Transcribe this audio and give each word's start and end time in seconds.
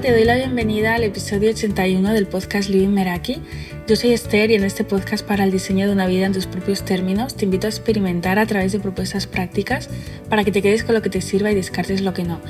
Te 0.00 0.12
doy 0.12 0.22
la 0.22 0.36
bienvenida 0.36 0.94
al 0.94 1.02
episodio 1.02 1.50
81 1.50 2.12
del 2.12 2.28
podcast 2.28 2.68
Living 2.68 2.90
Meraki. 2.90 3.42
Yo 3.88 3.96
soy 3.96 4.12
Esther 4.12 4.52
y 4.52 4.54
en 4.54 4.62
este 4.62 4.84
podcast 4.84 5.26
para 5.26 5.42
el 5.42 5.50
diseño 5.50 5.86
de 5.86 5.92
una 5.92 6.06
vida 6.06 6.24
en 6.24 6.32
tus 6.32 6.46
propios 6.46 6.84
términos 6.84 7.34
te 7.34 7.46
invito 7.46 7.66
a 7.66 7.70
experimentar 7.70 8.38
a 8.38 8.46
través 8.46 8.70
de 8.70 8.78
propuestas 8.78 9.26
prácticas 9.26 9.90
para 10.28 10.44
que 10.44 10.52
te 10.52 10.62
quedes 10.62 10.84
con 10.84 10.94
lo 10.94 11.02
que 11.02 11.10
te 11.10 11.20
sirva 11.20 11.50
y 11.50 11.56
descartes 11.56 12.00
lo 12.00 12.14
que 12.14 12.22
no. 12.22 12.40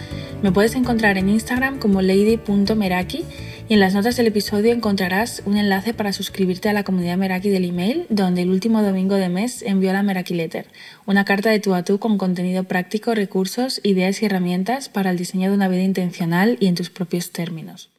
Me 0.42 0.52
puedes 0.52 0.74
encontrar 0.74 1.16
en 1.16 1.30
Instagram 1.30 1.78
como 1.78 2.02
lady.meraki 2.02 3.24
y 3.68 3.74
en 3.74 3.80
las 3.80 3.92
notas 3.92 4.16
del 4.16 4.28
episodio 4.28 4.72
encontrarás 4.72 5.42
un 5.44 5.58
enlace 5.58 5.92
para 5.92 6.14
suscribirte 6.14 6.70
a 6.70 6.72
la 6.72 6.84
comunidad 6.84 7.18
Meraki 7.18 7.50
del 7.50 7.66
email, 7.66 8.06
donde 8.08 8.40
el 8.42 8.50
último 8.50 8.82
domingo 8.82 9.16
de 9.16 9.28
mes 9.28 9.60
envío 9.60 9.92
la 9.92 10.02
Meraki 10.02 10.32
Letter, 10.32 10.66
una 11.04 11.26
carta 11.26 11.50
de 11.50 11.60
tú 11.60 11.74
a 11.74 11.84
tú 11.84 11.98
con 11.98 12.16
contenido 12.16 12.64
práctico, 12.64 13.14
recursos, 13.14 13.82
ideas 13.84 14.22
y 14.22 14.26
herramientas 14.26 14.88
para 14.88 15.10
el 15.10 15.18
diseño 15.18 15.50
de 15.50 15.56
una 15.56 15.68
vida 15.68 15.82
intencional 15.82 16.56
y 16.60 16.66
en 16.66 16.76
tus 16.76 16.88
propios 16.88 17.30
términos. 17.30 17.90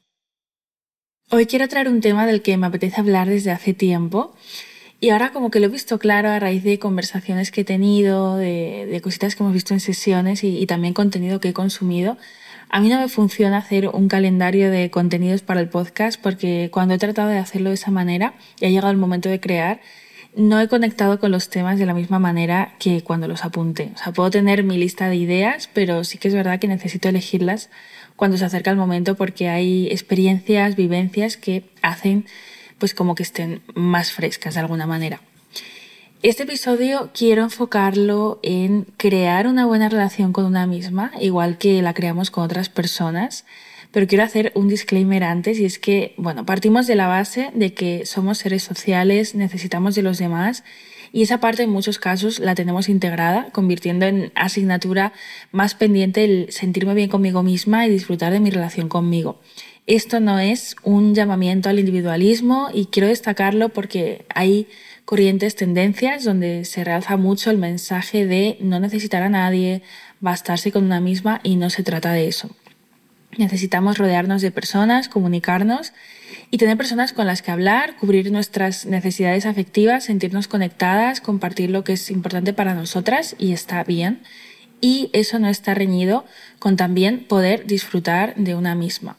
Hoy 1.30 1.46
quiero 1.46 1.68
traer 1.68 1.88
un 1.88 2.02
tema 2.02 2.26
del 2.26 2.42
que 2.42 2.58
me 2.58 2.66
apetece 2.66 3.00
hablar 3.00 3.30
desde 3.30 3.52
hace 3.52 3.76
tiempo 3.76 4.34
y 5.00 5.12
ahora 5.12 5.32
como 5.32 5.52
que 5.52 5.60
lo 5.60 5.68
he 5.68 5.70
visto 5.70 6.00
claro 6.00 6.30
a 6.30 6.40
raíz 6.40 6.64
de 6.64 6.80
conversaciones 6.80 7.52
que 7.52 7.62
he 7.62 7.66
tenido, 7.66 8.38
de, 8.38 9.00
cositas 9.04 9.36
que 9.36 9.44
hemos 9.44 9.54
visto 9.54 9.76
en 9.76 9.82
sesiones 9.82 10.44
y 10.44 10.66
también 10.66 10.96
contenido 10.96 11.40
que 11.40 11.50
he 11.50 11.54
consumido 11.54 12.18
a 12.70 12.80
mí 12.80 12.90
no 12.90 13.00
me 13.00 13.10
funciona 13.10 13.58
hacer 13.58 13.88
un 13.88 14.08
calendario 14.08 14.70
de 14.70 14.92
contenidos 14.92 15.42
para 15.42 15.60
el 15.60 15.70
podcast 15.70 16.22
porque 16.22 16.70
cuando 16.72 16.94
he 16.94 16.98
tratado 17.00 17.30
de 17.30 17.40
hacerlo 17.40 17.70
de 17.70 17.76
esa 17.76 17.92
manera 17.92 18.36
y 18.60 18.66
ha 18.66 18.70
llegado 18.70 18.92
el 18.92 18.98
momento 18.98 19.28
de 19.28 19.40
crear, 19.40 19.82
no 20.36 20.60
he 20.62 20.68
conectado 20.68 21.20
con 21.20 21.32
los 21.32 21.50
temas 21.50 21.80
de 21.80 21.88
la 21.88 21.96
misma 21.96 22.20
manera 22.20 22.76
que 22.78 23.02
cuando 23.04 23.28
los 23.28 23.44
apunté. 23.44 23.92
O 23.96 23.98
sea, 23.98 24.14
puedo 24.14 24.30
tener 24.30 24.64
mi 24.64 24.78
lista 24.78 25.10
de 25.10 25.16
ideas, 25.16 25.70
pero 25.74 26.04
sí 26.04 26.20
que 26.20 26.28
es 26.28 26.36
verdad 26.36 26.60
que 26.60 26.68
necesito 26.68 27.10
elegirlas 27.10 27.72
cuando 28.16 28.38
se 28.38 28.46
acerca 28.46 28.70
el 28.70 28.78
momento 28.78 29.16
porque 29.16 29.50
hay 29.50 29.88
experiencias, 29.88 30.76
vivencias 30.76 31.38
que 31.38 31.64
hacen 31.82 32.26
pues 32.78 32.94
como 32.94 33.16
que 33.16 33.24
estén 33.24 33.62
más 33.74 34.12
frescas 34.12 34.54
de 34.54 34.60
alguna 34.60 34.86
manera. 34.86 35.22
Este 36.22 36.44
episodio 36.44 37.12
quiero 37.14 37.44
enfocarlo 37.44 38.42
en 38.44 38.86
crear 38.98 39.48
una 39.48 39.66
buena 39.66 39.88
relación 39.88 40.34
con 40.34 40.44
una 40.44 40.68
misma, 40.68 41.14
igual 41.22 41.58
que 41.58 41.82
la 41.82 41.94
creamos 41.94 42.30
con 42.30 42.44
otras 42.44 42.68
personas, 42.68 43.46
pero 43.92 44.06
quiero 44.06 44.26
hacer 44.26 44.52
un 44.54 44.68
disclaimer 44.68 45.24
antes 45.24 45.60
y 45.60 45.64
es 45.64 45.80
que, 45.80 46.16
bueno, 46.18 46.46
partimos 46.46 46.88
de 46.88 46.96
la 46.96 47.08
base 47.08 47.52
de 47.56 47.74
que 47.74 48.06
somos 48.06 48.40
seres 48.40 48.64
sociales, 48.64 49.34
necesitamos 49.34 49.96
de 49.96 50.02
los 50.02 50.18
demás 50.18 50.66
y 51.14 51.22
esa 51.22 51.40
parte 51.40 51.64
en 51.64 51.70
muchos 51.70 52.00
casos 52.00 52.40
la 52.40 52.54
tenemos 52.54 52.90
integrada, 52.90 53.50
convirtiendo 53.54 54.06
en 54.06 54.34
asignatura 54.36 55.14
más 55.54 55.74
pendiente 55.74 56.26
el 56.26 56.52
sentirme 56.52 56.96
bien 56.96 57.10
conmigo 57.10 57.44
misma 57.44 57.88
y 57.88 57.90
disfrutar 57.90 58.34
de 58.34 58.42
mi 58.42 58.50
relación 58.50 58.90
conmigo. 58.90 59.40
Esto 59.88 60.20
no 60.20 60.40
es 60.40 60.76
un 60.84 61.16
llamamiento 61.16 61.70
al 61.70 61.80
individualismo 61.80 62.70
y 62.74 62.86
quiero 62.88 63.08
destacarlo 63.08 63.70
porque 63.70 64.26
hay 64.34 64.68
corrientes, 65.06 65.56
tendencias 65.56 66.24
donde 66.24 66.66
se 66.66 66.84
realza 66.84 67.18
mucho 67.18 67.50
el 67.50 67.58
mensaje 67.58 68.28
de 68.28 68.58
no 68.62 68.80
necesitar 68.80 69.24
a 69.24 69.30
nadie, 69.30 69.82
bastarse 70.20 70.72
con 70.72 70.84
una 70.84 71.00
misma 71.00 71.42
y 71.44 71.56
no 71.56 71.72
se 71.72 71.82
trata 71.82 72.14
de 72.14 72.28
eso. 72.28 72.52
Necesitamos 73.38 73.98
rodearnos 73.98 74.44
de 74.44 74.52
personas, 74.52 75.10
comunicarnos 75.10 75.94
y 76.52 76.58
tener 76.58 76.78
personas 76.78 77.14
con 77.14 77.26
las 77.26 77.42
que 77.42 77.52
hablar, 77.52 77.96
cubrir 77.96 78.32
nuestras 78.32 78.86
necesidades 78.86 79.46
afectivas, 79.48 80.04
sentirnos 80.04 80.48
conectadas, 80.48 81.22
compartir 81.22 81.70
lo 81.70 81.84
que 81.84 81.94
es 81.94 82.12
importante 82.12 82.54
para 82.54 82.76
nosotras 82.76 83.36
y 83.40 83.54
está 83.54 83.84
bien. 83.84 84.22
Y 84.82 85.10
eso 85.14 85.40
no 85.40 85.48
está 85.48 85.74
reñido 85.74 86.26
con 86.60 86.76
también 86.76 87.26
poder 87.26 87.66
disfrutar 87.66 88.36
de 88.36 88.56
una 88.56 88.76
misma. 88.76 89.18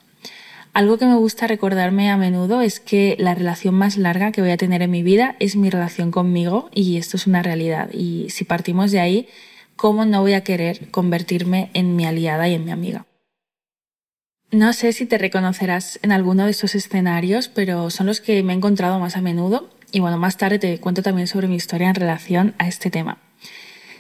Algo 0.73 0.99
que 0.99 1.07
me 1.07 1.17
gusta 1.17 1.49
recordarme 1.49 2.11
a 2.11 2.17
menudo 2.17 2.61
es 2.61 2.79
que 2.79 3.17
la 3.19 3.35
relación 3.35 3.75
más 3.75 3.97
larga 3.97 4.31
que 4.31 4.41
voy 4.41 4.51
a 4.51 4.57
tener 4.57 4.83
en 4.83 4.91
mi 4.91 5.03
vida 5.03 5.35
es 5.41 5.57
mi 5.57 5.69
relación 5.69 6.13
conmigo 6.13 6.71
y 6.73 6.97
esto 6.97 7.17
es 7.17 7.27
una 7.27 7.43
realidad. 7.43 7.91
Y 7.93 8.31
si 8.31 8.45
partimos 8.45 8.93
de 8.93 9.01
ahí, 9.01 9.29
¿cómo 9.75 10.05
no 10.05 10.21
voy 10.21 10.35
a 10.35 10.45
querer 10.45 10.91
convertirme 10.91 11.71
en 11.75 11.97
mi 11.97 12.07
aliada 12.07 12.49
y 12.49 12.55
en 12.55 12.65
mi 12.65 12.71
amiga? 12.71 13.05
No 14.53 14.73
sé 14.73 14.93
si 14.93 15.07
te 15.07 15.19
reconocerás 15.19 15.99
en 16.03 16.13
alguno 16.13 16.45
de 16.45 16.53
estos 16.53 16.77
escenarios, 16.77 17.49
pero 17.49 17.91
son 17.91 18.07
los 18.07 18.21
que 18.21 18.43
me 18.45 18.53
he 18.53 18.57
encontrado 18.57 19.01
más 19.01 19.17
a 19.17 19.21
menudo 19.21 19.71
y 19.91 19.99
bueno, 19.99 20.19
más 20.19 20.37
tarde 20.37 20.61
te 20.61 20.79
cuento 20.79 21.03
también 21.03 21.27
sobre 21.27 21.49
mi 21.49 21.57
historia 21.57 21.89
en 21.89 21.95
relación 21.97 22.55
a 22.59 22.69
este 22.69 22.91
tema. 22.91 23.19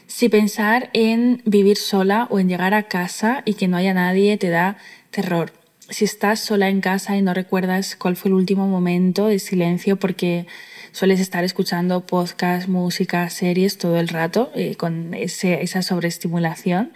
Si 0.06 0.28
pensar 0.28 0.90
en 0.92 1.42
vivir 1.46 1.76
sola 1.76 2.28
o 2.30 2.38
en 2.38 2.48
llegar 2.48 2.74
a 2.74 2.84
casa 2.84 3.42
y 3.44 3.54
que 3.54 3.68
no 3.68 3.76
haya 3.76 3.94
nadie 3.94 4.36
te 4.38 4.50
da 4.50 4.76
terror, 5.10 5.52
si 5.90 6.04
estás 6.04 6.40
sola 6.40 6.68
en 6.68 6.80
casa 6.80 7.16
y 7.16 7.22
no 7.22 7.34
recuerdas 7.34 7.96
cuál 7.96 8.16
fue 8.16 8.30
el 8.30 8.34
último 8.34 8.66
momento 8.66 9.26
de 9.26 9.38
silencio 9.38 9.96
porque 9.96 10.46
sueles 10.92 11.20
estar 11.20 11.44
escuchando 11.44 12.06
podcast, 12.06 12.68
música, 12.68 13.28
series 13.30 13.78
todo 13.78 13.98
el 13.98 14.08
rato 14.08 14.50
eh, 14.54 14.76
con 14.76 15.14
esa 15.14 15.82
sobreestimulación. 15.82 16.92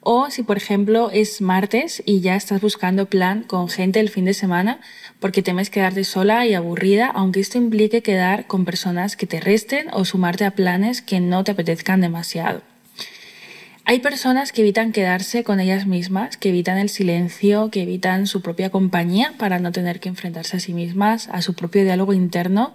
O 0.00 0.30
si, 0.30 0.44
por 0.44 0.56
ejemplo, 0.56 1.10
es 1.10 1.40
martes 1.40 2.00
y 2.06 2.20
ya 2.20 2.36
estás 2.36 2.60
buscando 2.60 3.06
plan 3.06 3.42
con 3.42 3.68
gente 3.68 3.98
el 3.98 4.08
fin 4.08 4.24
de 4.24 4.34
semana 4.34 4.80
porque 5.18 5.42
temes 5.42 5.68
quedarte 5.68 6.04
sola 6.04 6.46
y 6.46 6.54
aburrida, 6.54 7.08
aunque 7.08 7.40
esto 7.40 7.58
implique 7.58 8.02
quedar 8.02 8.46
con 8.46 8.64
personas 8.64 9.16
que 9.16 9.26
te 9.26 9.40
resten 9.40 9.88
o 9.92 10.04
sumarte 10.04 10.44
a 10.44 10.52
planes 10.52 11.02
que 11.02 11.18
no 11.18 11.42
te 11.42 11.50
apetezcan 11.50 12.00
demasiado. 12.00 12.75
Hay 13.88 14.00
personas 14.00 14.50
que 14.50 14.62
evitan 14.62 14.90
quedarse 14.90 15.44
con 15.44 15.60
ellas 15.60 15.86
mismas, 15.86 16.36
que 16.36 16.48
evitan 16.48 16.76
el 16.76 16.88
silencio, 16.88 17.70
que 17.70 17.82
evitan 17.82 18.26
su 18.26 18.42
propia 18.42 18.68
compañía 18.68 19.34
para 19.38 19.60
no 19.60 19.70
tener 19.70 20.00
que 20.00 20.08
enfrentarse 20.08 20.56
a 20.56 20.60
sí 20.60 20.74
mismas, 20.74 21.28
a 21.28 21.40
su 21.40 21.54
propio 21.54 21.84
diálogo 21.84 22.12
interno 22.12 22.74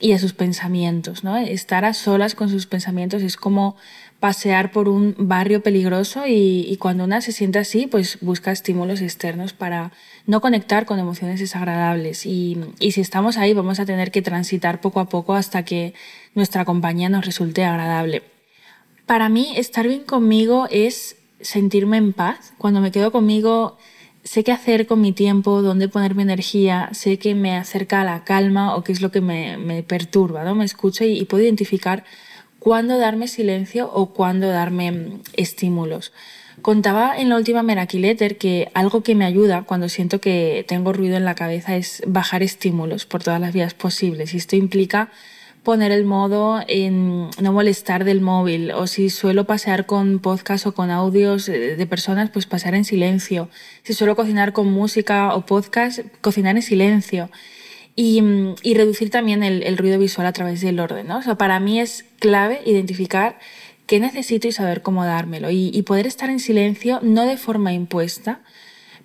y 0.00 0.14
a 0.14 0.18
sus 0.18 0.32
pensamientos. 0.32 1.22
¿no? 1.22 1.36
Estar 1.36 1.84
a 1.84 1.94
solas 1.94 2.34
con 2.34 2.48
sus 2.48 2.66
pensamientos 2.66 3.22
es 3.22 3.36
como 3.36 3.76
pasear 4.18 4.72
por 4.72 4.88
un 4.88 5.14
barrio 5.16 5.62
peligroso 5.62 6.24
y, 6.26 6.76
cuando 6.80 7.04
una 7.04 7.20
se 7.20 7.30
siente 7.30 7.60
así, 7.60 7.86
pues 7.86 8.18
busca 8.20 8.50
estímulos 8.50 9.00
externos 9.00 9.52
para 9.52 9.92
no 10.26 10.40
conectar 10.40 10.86
con 10.86 10.98
emociones 10.98 11.38
desagradables. 11.38 12.26
Y, 12.26 12.58
y 12.80 12.90
si 12.90 13.00
estamos 13.00 13.36
ahí, 13.36 13.54
vamos 13.54 13.78
a 13.78 13.86
tener 13.86 14.10
que 14.10 14.22
transitar 14.22 14.80
poco 14.80 14.98
a 14.98 15.08
poco 15.08 15.34
hasta 15.34 15.64
que 15.64 15.94
nuestra 16.34 16.64
compañía 16.64 17.08
nos 17.08 17.24
resulte 17.24 17.64
agradable. 17.64 18.31
Para 19.12 19.28
mí, 19.28 19.52
estar 19.56 19.86
bien 19.86 20.04
conmigo 20.04 20.68
es 20.70 21.16
sentirme 21.42 21.98
en 21.98 22.14
paz. 22.14 22.54
Cuando 22.56 22.80
me 22.80 22.90
quedo 22.90 23.12
conmigo, 23.12 23.76
sé 24.24 24.42
qué 24.42 24.52
hacer 24.52 24.86
con 24.86 25.02
mi 25.02 25.12
tiempo, 25.12 25.60
dónde 25.60 25.86
poner 25.86 26.14
mi 26.14 26.22
energía, 26.22 26.88
sé 26.92 27.18
que 27.18 27.34
me 27.34 27.54
acerca 27.54 28.00
a 28.00 28.04
la 28.04 28.24
calma 28.24 28.74
o 28.74 28.82
qué 28.82 28.90
es 28.92 29.02
lo 29.02 29.10
que 29.10 29.20
me, 29.20 29.82
perturba, 29.82 30.44
¿no? 30.44 30.54
Me 30.54 30.64
escucho 30.64 31.04
y, 31.04 31.26
puedo 31.26 31.44
identificar 31.44 32.04
cuándo 32.58 32.96
darme 32.96 33.28
silencio 33.28 33.90
o 33.92 34.14
cuándo 34.14 34.48
darme 34.48 34.90
mm, 34.92 35.20
estímulos. 35.34 36.14
Contaba 36.62 37.14
en 37.14 37.28
la 37.28 37.36
última 37.36 37.62
Merakiletter 37.62 38.38
que 38.38 38.70
algo 38.72 39.02
que 39.02 39.14
me 39.14 39.26
ayuda 39.26 39.64
cuando 39.64 39.90
siento 39.90 40.22
que 40.22 40.64
tengo 40.66 40.94
ruido 40.94 41.18
en 41.18 41.26
la 41.26 41.34
cabeza 41.34 41.76
es 41.76 42.02
bajar 42.06 42.42
estímulos 42.42 43.04
por 43.04 43.22
todas 43.22 43.42
las 43.42 43.52
vías 43.52 43.74
posibles. 43.74 44.32
Y 44.32 44.38
esto 44.38 44.56
implica 44.56 45.10
poner 45.62 45.92
el 45.92 46.04
modo 46.04 46.60
en 46.66 47.30
no 47.40 47.52
molestar 47.52 48.04
del 48.04 48.20
móvil 48.20 48.72
o 48.72 48.86
si 48.86 49.10
suelo 49.10 49.44
pasear 49.44 49.86
con 49.86 50.18
podcast 50.18 50.66
o 50.66 50.72
con 50.74 50.90
audios 50.90 51.46
de 51.46 51.86
personas, 51.86 52.30
pues 52.30 52.46
pasar 52.46 52.74
en 52.74 52.84
silencio. 52.84 53.48
Si 53.84 53.92
suelo 53.94 54.16
cocinar 54.16 54.52
con 54.52 54.72
música 54.72 55.34
o 55.34 55.46
podcast, 55.46 56.00
cocinar 56.20 56.56
en 56.56 56.62
silencio. 56.62 57.30
Y, 57.94 58.22
y 58.62 58.72
reducir 58.72 59.10
también 59.10 59.42
el, 59.42 59.62
el, 59.62 59.76
ruido 59.76 59.98
visual 59.98 60.26
a 60.26 60.32
través 60.32 60.62
del 60.62 60.80
orden. 60.80 61.06
¿no? 61.08 61.18
O 61.18 61.22
sea, 61.22 61.34
para 61.34 61.60
mí 61.60 61.78
es 61.78 62.06
clave 62.18 62.62
identificar 62.64 63.38
qué 63.86 64.00
necesito 64.00 64.48
y 64.48 64.52
saber 64.52 64.80
cómo 64.80 65.04
dármelo. 65.04 65.50
Y, 65.50 65.70
y 65.74 65.82
poder 65.82 66.06
estar 66.06 66.30
en 66.30 66.40
silencio 66.40 67.00
no 67.02 67.26
de 67.26 67.36
forma 67.36 67.74
impuesta, 67.74 68.40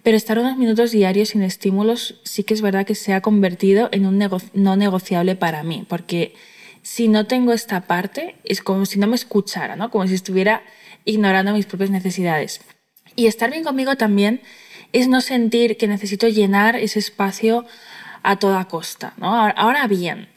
pero 0.08 0.16
estar 0.16 0.40
unos 0.40 0.56
minutos 0.56 0.92
diarios 0.92 1.28
sin 1.28 1.42
estímulos 1.42 2.22
sí 2.24 2.46
que 2.46 2.54
es 2.54 2.62
verdad 2.62 2.86
que 2.86 2.96
se 2.96 3.12
ha 3.12 3.20
convertido 3.20 3.90
en 3.92 4.06
un 4.06 4.26
no 4.54 4.78
negociable 4.78 5.36
para 5.36 5.64
mí, 5.64 5.86
porque 5.86 6.34
si 6.82 7.10
no 7.10 7.28
tengo 7.28 7.52
esta 7.52 7.88
parte 7.88 8.38
es 8.46 8.62
como 8.62 8.86
si 8.86 9.00
no 9.00 9.08
me 9.08 9.18
escuchara, 9.18 9.76
¿no? 9.76 9.92
Como 9.92 10.08
si 10.08 10.14
estuviera 10.14 10.64
ignorando 11.04 11.52
mis 11.52 11.66
propias 11.66 11.90
necesidades. 11.90 12.62
Y 13.18 13.28
estar 13.28 13.52
bien 13.52 13.66
conmigo 13.66 13.98
también 13.98 14.40
es 14.94 15.10
no 15.10 15.20
sentir 15.20 15.76
que 15.76 15.90
necesito 15.90 16.30
llenar 16.30 16.78
ese 16.78 17.00
espacio 17.00 17.66
a 18.24 18.38
toda 18.38 18.64
costa, 18.70 19.14
¿no? 19.18 19.36
Ahora 19.36 19.88
bien, 19.88 20.30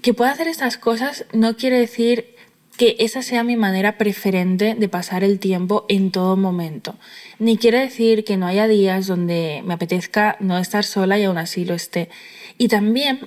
que 0.00 0.14
pueda 0.14 0.30
hacer 0.30 0.48
estas 0.48 0.78
cosas 0.78 1.26
no 1.34 1.58
quiere 1.58 1.78
decir 1.78 2.34
que 2.82 2.96
esa 2.98 3.22
sea 3.22 3.44
mi 3.44 3.54
manera 3.54 3.96
preferente 3.96 4.74
de 4.76 4.88
pasar 4.88 5.22
el 5.22 5.38
tiempo 5.38 5.86
en 5.88 6.10
todo 6.10 6.36
momento. 6.36 6.96
Ni 7.38 7.56
quiere 7.56 7.78
decir 7.78 8.24
que 8.24 8.36
no 8.36 8.48
haya 8.48 8.66
días 8.66 9.06
donde 9.06 9.62
me 9.64 9.74
apetezca 9.74 10.36
no 10.40 10.58
estar 10.58 10.82
sola 10.82 11.16
y 11.16 11.22
aún 11.22 11.38
así 11.38 11.64
lo 11.64 11.74
esté. 11.74 12.08
Y 12.58 12.66
también 12.66 13.20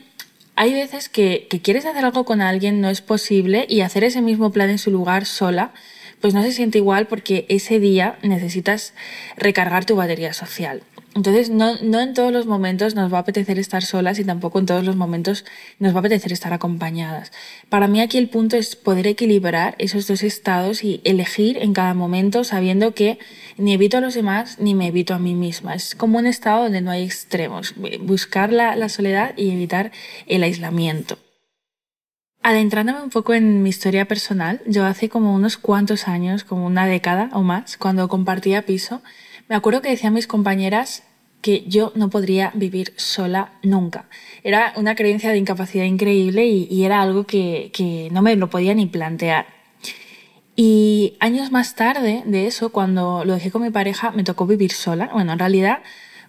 hay 0.58 0.74
veces 0.74 1.08
que, 1.08 1.48
que 1.50 1.62
quieres 1.62 1.86
hacer 1.86 2.04
algo 2.04 2.26
con 2.26 2.42
alguien, 2.42 2.82
no 2.82 2.90
es 2.90 3.00
posible, 3.00 3.66
y 3.70 3.80
hacer 3.80 4.04
ese 4.04 4.22
mismo 4.22 4.52
plan 4.52 4.70
en 4.70 4.78
su 4.78 4.92
lugar 4.92 5.26
sola, 5.26 5.72
pues 6.20 6.34
no 6.34 6.44
se 6.44 6.52
siente 6.52 6.80
igual 6.80 7.08
porque 7.08 7.46
ese 7.48 7.80
día 7.80 8.20
necesitas 8.24 8.94
recargar 9.38 9.86
tu 9.86 9.96
batería 9.96 10.34
social. 10.34 10.84
Entonces, 11.16 11.50
no, 11.50 11.76
no 11.82 12.02
en 12.02 12.14
todos 12.14 12.34
los 12.34 12.46
momentos 12.46 12.94
nos 12.94 13.12
va 13.12 13.20
a 13.20 13.22
apetecer 13.22 13.58
estar 13.58 13.84
solas 13.84 14.20
y 14.20 14.26
tampoco 14.26 14.60
en 14.60 14.66
todos 14.66 14.84
los 14.84 14.98
momentos 14.98 15.46
nos 15.80 15.94
va 15.94 15.98
a 15.98 16.00
apetecer 16.02 16.34
estar 16.34 16.52
acompañadas. 16.52 17.32
Para 17.70 17.88
mí 17.88 18.02
aquí 18.02 18.18
el 18.18 18.28
punto 18.28 18.58
es 18.58 18.76
poder 18.76 19.08
equilibrar 19.08 19.76
esos 19.78 20.08
dos 20.08 20.24
estados 20.24 20.84
y 20.84 21.00
elegir 21.06 21.58
en 21.58 21.74
cada 21.74 21.94
momento 21.94 22.44
sabiendo 22.44 22.94
que 22.94 23.18
ni 23.58 23.74
evito 23.74 23.98
a 23.98 24.02
los 24.02 24.14
demás 24.14 24.60
ni 24.60 24.76
me 24.76 24.88
evito 24.88 25.14
a 25.14 25.20
mí 25.20 25.36
misma. 25.36 25.74
Es 25.74 25.96
como 25.96 26.18
un 26.18 26.28
estado 26.28 26.64
donde 26.64 26.82
no 26.82 26.92
hay 26.92 27.06
extremos. 27.06 27.76
Buscar 28.02 28.52
la, 28.52 28.76
la 28.76 28.90
soledad 28.90 29.38
y 29.38 29.52
evitar 29.52 29.94
el 30.28 30.44
aislamiento. 30.44 31.18
Adentrándome 32.44 33.02
un 33.02 33.10
poco 33.10 33.34
en 33.34 33.64
mi 33.64 33.70
historia 33.70 34.06
personal, 34.06 34.62
yo 34.68 34.86
hace 34.86 35.08
como 35.08 35.34
unos 35.34 35.58
cuantos 35.58 36.10
años, 36.10 36.44
como 36.44 36.66
una 36.66 36.86
década 36.86 37.30
o 37.32 37.42
más, 37.42 37.78
cuando 37.78 38.08
compartía 38.10 38.64
piso, 38.64 39.02
me 39.48 39.56
acuerdo 39.56 39.82
que 39.82 39.90
decían 39.90 40.14
mis 40.14 40.28
compañeras 40.28 41.04
que 41.42 41.64
yo 41.68 41.92
no 41.96 42.10
podría 42.10 42.52
vivir 42.56 42.94
sola 42.96 43.52
nunca. 43.62 44.06
Era 44.44 44.74
una 44.78 44.96
creencia 44.96 45.30
de 45.32 45.38
incapacidad 45.38 45.86
increíble 45.86 46.48
y, 46.48 46.84
era 46.84 47.02
algo 47.02 47.26
que, 47.26 47.70
que 47.72 48.10
no 48.12 48.24
me 48.24 48.36
lo 48.36 48.50
podía 48.50 48.74
ni 48.74 48.88
plantear. 48.88 49.46
Y 50.56 51.18
años 51.20 51.52
más 51.52 51.76
tarde 51.76 52.24
de 52.26 52.48
eso, 52.48 52.72
cuando 52.72 53.26
lo 53.26 53.34
dejé 53.34 53.52
con 53.52 53.62
mi 53.62 53.70
pareja, 53.70 54.12
me 54.12 54.24
tocó 54.24 54.48
vivir 54.48 54.72
sola. 54.72 55.10
Bueno, 55.14 55.34
en 55.34 55.40
realidad 55.40 55.84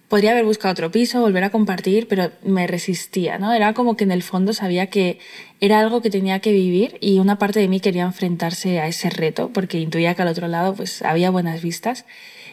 podría 0.07 0.31
haber 0.31 0.45
buscado 0.45 0.71
otro 0.71 0.91
piso, 0.91 1.21
volver 1.21 1.43
a 1.43 1.49
compartir, 1.49 2.07
pero 2.07 2.31
me 2.43 2.67
resistía, 2.67 3.37
¿no? 3.37 3.53
Era 3.53 3.73
como 3.73 3.97
que 3.97 4.03
en 4.03 4.11
el 4.11 4.23
fondo 4.23 4.53
sabía 4.53 4.87
que 4.87 5.19
era 5.59 5.79
algo 5.79 6.01
que 6.01 6.09
tenía 6.09 6.39
que 6.39 6.51
vivir 6.51 6.97
y 7.01 7.19
una 7.19 7.37
parte 7.37 7.59
de 7.59 7.67
mí 7.67 7.79
quería 7.79 8.03
enfrentarse 8.03 8.79
a 8.79 8.87
ese 8.87 9.09
reto 9.09 9.49
porque 9.53 9.79
intuía 9.79 10.13
que 10.15 10.21
al 10.21 10.27
otro 10.29 10.47
lado 10.47 10.75
pues 10.75 11.01
había 11.01 11.29
buenas 11.29 11.61
vistas. 11.61 12.05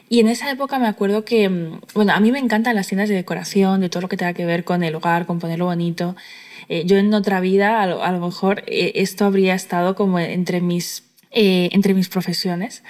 Y 0.09 0.21
en 0.21 0.29
esa 0.29 0.51
época 0.51 0.79
me 0.79 0.87
acuerdo 0.87 1.25
que, 1.25 1.49
mm, 1.49 1.81
bueno, 1.95 2.12
a 2.12 2.21
mí 2.21 2.31
me 2.33 2.39
encantan 2.39 2.75
las 2.75 2.89
tiendas 2.89 3.09
de 3.09 3.15
decoración, 3.15 3.81
de 3.81 3.89
todo 3.89 4.03
lo 4.03 4.09
que 4.09 4.17
tenga 4.17 4.35
que 4.35 4.47
ver 4.47 4.65
con 4.65 4.83
el 4.83 4.95
hogar, 4.95 5.27
con 5.27 5.39
ponerlo 5.39 5.67
bonito. 5.67 6.15
Eh, 6.69 6.85
yo 6.87 6.97
en 6.97 7.12
otra 7.15 7.41
vida, 7.41 7.83
a 7.83 7.87
lo, 8.12 8.21
mejor 8.21 8.62
eh, 8.67 8.93
esto 8.97 9.25
habría 9.25 9.55
estado 9.55 9.95
como 9.95 10.19
entre 10.19 10.61
mis, 10.61 11.05
eh, 11.31 11.69
entre 11.73 11.95
mis 11.95 12.09
profesiones. 12.09 12.83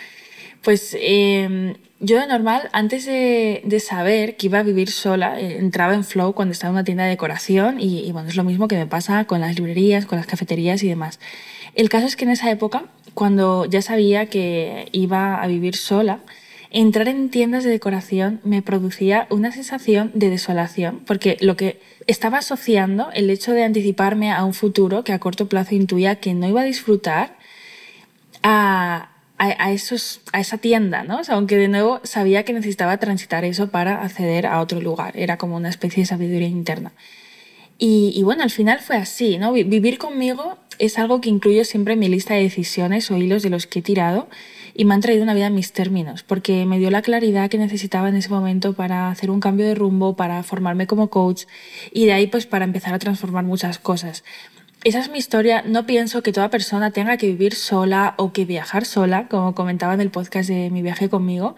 Pues 0.62 0.96
em, 1.00 1.74
yo 2.00 2.18
de 2.20 2.26
normal, 2.26 2.68
antes 2.72 3.06
de, 3.06 3.80
saber 3.80 4.36
que 4.36 4.46
iba 4.46 4.58
a 4.60 4.62
vivir 4.62 4.90
sola, 4.90 5.38
entraba 5.40 5.94
en 5.94 6.04
flow 6.04 6.32
cuando 6.34 6.52
estaba 6.52 6.70
en 6.70 6.74
una 6.76 6.84
tienda 6.84 7.04
de 7.04 7.10
decoración 7.10 7.80
y, 7.80 8.00
y, 8.00 8.12
bueno, 8.12 8.28
es 8.28 8.36
lo 8.36 8.44
mismo 8.44 8.68
que 8.68 8.76
me 8.76 8.86
pasa 8.86 9.24
con 9.26 9.40
las 9.40 9.56
librerías, 9.58 10.06
con 10.06 10.18
las 10.18 10.26
cafeterías 10.26 10.82
y 10.82 10.88
demás. 10.88 11.20
El 11.74 11.88
caso 11.88 12.06
es 12.06 12.16
que 12.16 12.24
en 12.24 12.30
esa 12.30 12.50
época, 12.50 12.84
cuando 13.14 13.66
ya 13.66 13.82
sabía 13.82 14.26
que 14.26 14.88
iba 14.92 15.42
a 15.42 15.46
vivir 15.46 15.76
sola, 15.76 16.20
entrar 16.74 17.06
en 17.06 17.30
tiendas 17.30 17.62
de 17.62 17.70
decoración 17.70 18.40
me 18.42 18.60
producía 18.60 19.28
una 19.30 19.52
sensación 19.52 20.10
de 20.12 20.28
desolación, 20.28 21.00
porque 21.06 21.36
lo 21.40 21.56
que 21.56 21.80
estaba 22.08 22.38
asociando, 22.38 23.10
el 23.14 23.30
hecho 23.30 23.52
de 23.52 23.62
anticiparme 23.62 24.32
a 24.32 24.44
un 24.44 24.54
futuro 24.54 25.04
que 25.04 25.12
a 25.12 25.20
corto 25.20 25.48
plazo 25.48 25.76
intuía 25.76 26.16
que 26.16 26.34
no 26.34 26.48
iba 26.48 26.62
a 26.62 26.64
disfrutar, 26.64 27.36
a, 28.42 29.10
a, 29.38 29.72
esos, 29.72 30.20
a 30.32 30.40
esa 30.40 30.58
tienda, 30.58 31.04
¿no? 31.04 31.20
aunque 31.28 31.56
de 31.56 31.68
nuevo 31.68 32.00
sabía 32.02 32.44
que 32.44 32.52
necesitaba 32.52 32.98
transitar 32.98 33.44
eso 33.44 33.70
para 33.70 34.02
acceder 34.02 34.44
a 34.46 34.60
otro 34.60 34.80
lugar, 34.80 35.16
era 35.16 35.38
como 35.38 35.56
una 35.56 35.68
especie 35.68 36.02
de 36.02 36.06
sabiduría 36.06 36.48
interna. 36.48 36.92
Y, 37.78 38.12
y, 38.14 38.22
bueno, 38.24 38.42
al 38.42 38.50
final 38.50 38.80
fue 38.80 38.96
así, 38.96 39.36
¿no? 39.36 39.52
Vivir 39.52 39.98
conmigo 39.98 40.58
es 40.78 40.96
algo 40.98 41.20
que 41.20 41.28
incluyo 41.28 41.64
siempre 41.64 41.94
en 41.94 42.00
mi 42.00 42.08
lista 42.08 42.34
de 42.34 42.42
decisiones 42.42 43.10
o 43.10 43.16
hilos 43.16 43.42
de 43.42 43.50
los 43.50 43.66
que 43.66 43.80
he 43.80 43.82
tirado 43.82 44.28
y 44.74 44.84
me 44.84 44.94
han 44.94 45.00
traído 45.00 45.22
una 45.22 45.34
vida 45.34 45.46
en 45.46 45.54
mis 45.54 45.72
términos, 45.72 46.22
porque 46.24 46.66
me 46.66 46.78
dio 46.78 46.90
la 46.90 47.02
claridad 47.02 47.48
que 47.48 47.58
necesitaba 47.58 48.08
en 48.08 48.16
ese 48.16 48.28
momento 48.28 48.72
para 48.72 49.08
hacer 49.10 49.30
un 49.30 49.40
cambio 49.40 49.66
de 49.66 49.74
rumbo, 49.74 50.16
para 50.16 50.42
formarme 50.42 50.86
como 50.86 51.10
coach 51.10 51.44
y 51.92 52.06
de 52.06 52.12
ahí 52.12 52.26
pues 52.26 52.46
para 52.46 52.64
empezar 52.64 52.92
a 52.92 52.98
transformar 52.98 53.44
muchas 53.44 53.78
cosas. 53.78 54.24
Esa 54.82 54.98
es 54.98 55.08
mi 55.08 55.16
historia. 55.16 55.62
No 55.66 55.86
pienso 55.86 56.22
que 56.22 56.32
toda 56.32 56.50
persona 56.50 56.90
tenga 56.90 57.16
que 57.16 57.28
vivir 57.28 57.54
sola 57.54 58.14
o 58.18 58.32
que 58.32 58.44
viajar 58.44 58.84
sola, 58.84 59.28
como 59.28 59.54
comentaba 59.54 59.94
en 59.94 60.02
el 60.02 60.10
podcast 60.10 60.50
de 60.50 60.68
mi 60.68 60.82
viaje 60.82 61.08
conmigo. 61.08 61.56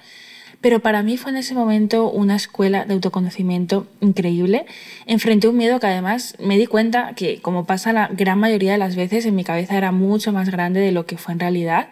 Pero 0.61 0.81
para 0.81 1.03
mí 1.03 1.17
fue 1.17 1.33
en 1.33 1.39
ese 1.39 1.55
momento 1.55 2.09
una 2.09 2.37
escuela 2.37 2.85
de 2.85 2.95
autoconocimiento 2.95 3.89
increíble. 4.01 4.65
Enfrenté 5.07 5.49
un 5.49 5.57
miedo 5.57 5.81
que 5.81 5.89
además 5.89 6.37
me 6.39 6.57
di 6.57 6.67
cuenta 6.67 7.15
que, 7.15 7.41
como 7.41 7.67
pasa 7.67 7.93
la 7.93 8.09
gran 8.09 8.39
mayoría 8.39 8.73
de 8.73 8.79
las 8.79 8.95
veces, 8.95 9.27
en 9.27 9.35
mi 9.35 9.43
cabeza 9.43 9.77
era 9.77 9.91
mucho 9.91 10.33
más 10.33 10.49
grande 10.49 10.81
de 10.81 10.93
lo 10.93 11.05
que 11.05 11.19
fue 11.19 11.35
en 11.35 11.41
realidad. 11.41 11.89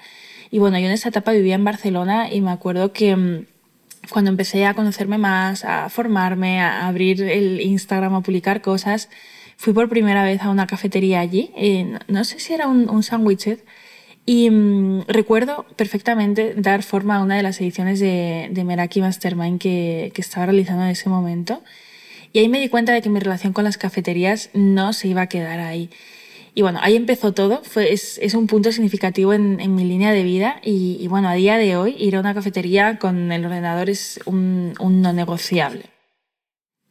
Y 0.54 0.60
bueno, 0.60 0.78
yo 0.78 0.86
en 0.86 0.92
esa 0.92 1.08
etapa 1.08 1.32
vivía 1.32 1.56
en 1.56 1.64
Barcelona 1.64 2.32
y 2.32 2.40
me 2.40 2.52
acuerdo 2.52 2.92
que 2.92 3.16
mm, 3.16 3.46
cuando 4.08 4.30
empecé 4.30 4.66
a 4.66 4.74
conocerme 4.74 5.18
más, 5.18 5.64
a 5.64 5.88
formarme, 5.88 6.60
a 6.60 6.86
abrir 6.86 7.24
el 7.24 7.60
Instagram, 7.60 8.14
a 8.14 8.20
publicar 8.20 8.62
cosas, 8.62 9.08
fui 9.56 9.72
por 9.72 9.88
primera 9.88 10.22
vez 10.22 10.42
a 10.42 10.50
una 10.50 10.68
cafetería 10.68 11.18
allí, 11.18 11.50
no 12.06 12.22
sé 12.22 12.38
si 12.38 12.54
era 12.54 12.68
un, 12.68 12.88
un 12.88 13.02
y 14.26 14.48
mm, 14.48 15.06
recuerdo 15.08 15.66
perfectamente 15.74 16.54
dar 16.56 16.84
forma 16.84 17.16
a 17.16 17.24
una 17.24 17.36
de 17.36 17.42
las 17.42 17.60
ediciones 17.60 17.98
de, 17.98 18.46
de 18.52 18.62
Meraki 18.62 19.00
Mastermind 19.00 19.58
que, 19.58 20.12
que 20.14 20.20
estaba 20.20 20.46
realizando 20.46 20.84
en 20.84 20.90
ese 20.90 21.08
momento. 21.08 21.64
Y 22.32 22.38
ahí 22.38 22.48
me 22.48 22.60
di 22.60 22.68
cuenta 22.68 22.92
de 22.92 23.02
que 23.02 23.10
mi 23.10 23.18
relación 23.18 23.52
con 23.52 23.64
las 23.64 23.76
cafeterías 23.76 24.50
no 24.54 24.92
se 24.92 25.08
iba 25.08 25.22
a 25.22 25.26
quedar 25.26 25.58
ahí. 25.58 25.90
Y 26.54 26.62
bueno, 26.62 26.78
ahí 26.82 26.94
empezó 26.94 27.32
todo, 27.32 27.62
fue, 27.64 27.92
es, 27.92 28.18
es 28.18 28.34
un 28.34 28.46
punto 28.46 28.70
significativo 28.70 29.32
en, 29.32 29.58
en, 29.58 29.74
mi 29.74 29.84
línea 29.84 30.12
de 30.12 30.22
vida 30.22 30.60
y, 30.62 30.96
y, 31.00 31.08
bueno, 31.08 31.28
a 31.28 31.34
día 31.34 31.56
de 31.56 31.76
hoy 31.76 31.96
ir 31.98 32.14
a 32.14 32.20
una 32.20 32.32
cafetería 32.32 32.98
con 33.00 33.32
el 33.32 33.44
ordenador 33.44 33.90
es 33.90 34.20
un, 34.24 34.74
un 34.78 35.02
no 35.02 35.12
negociable. 35.12 35.86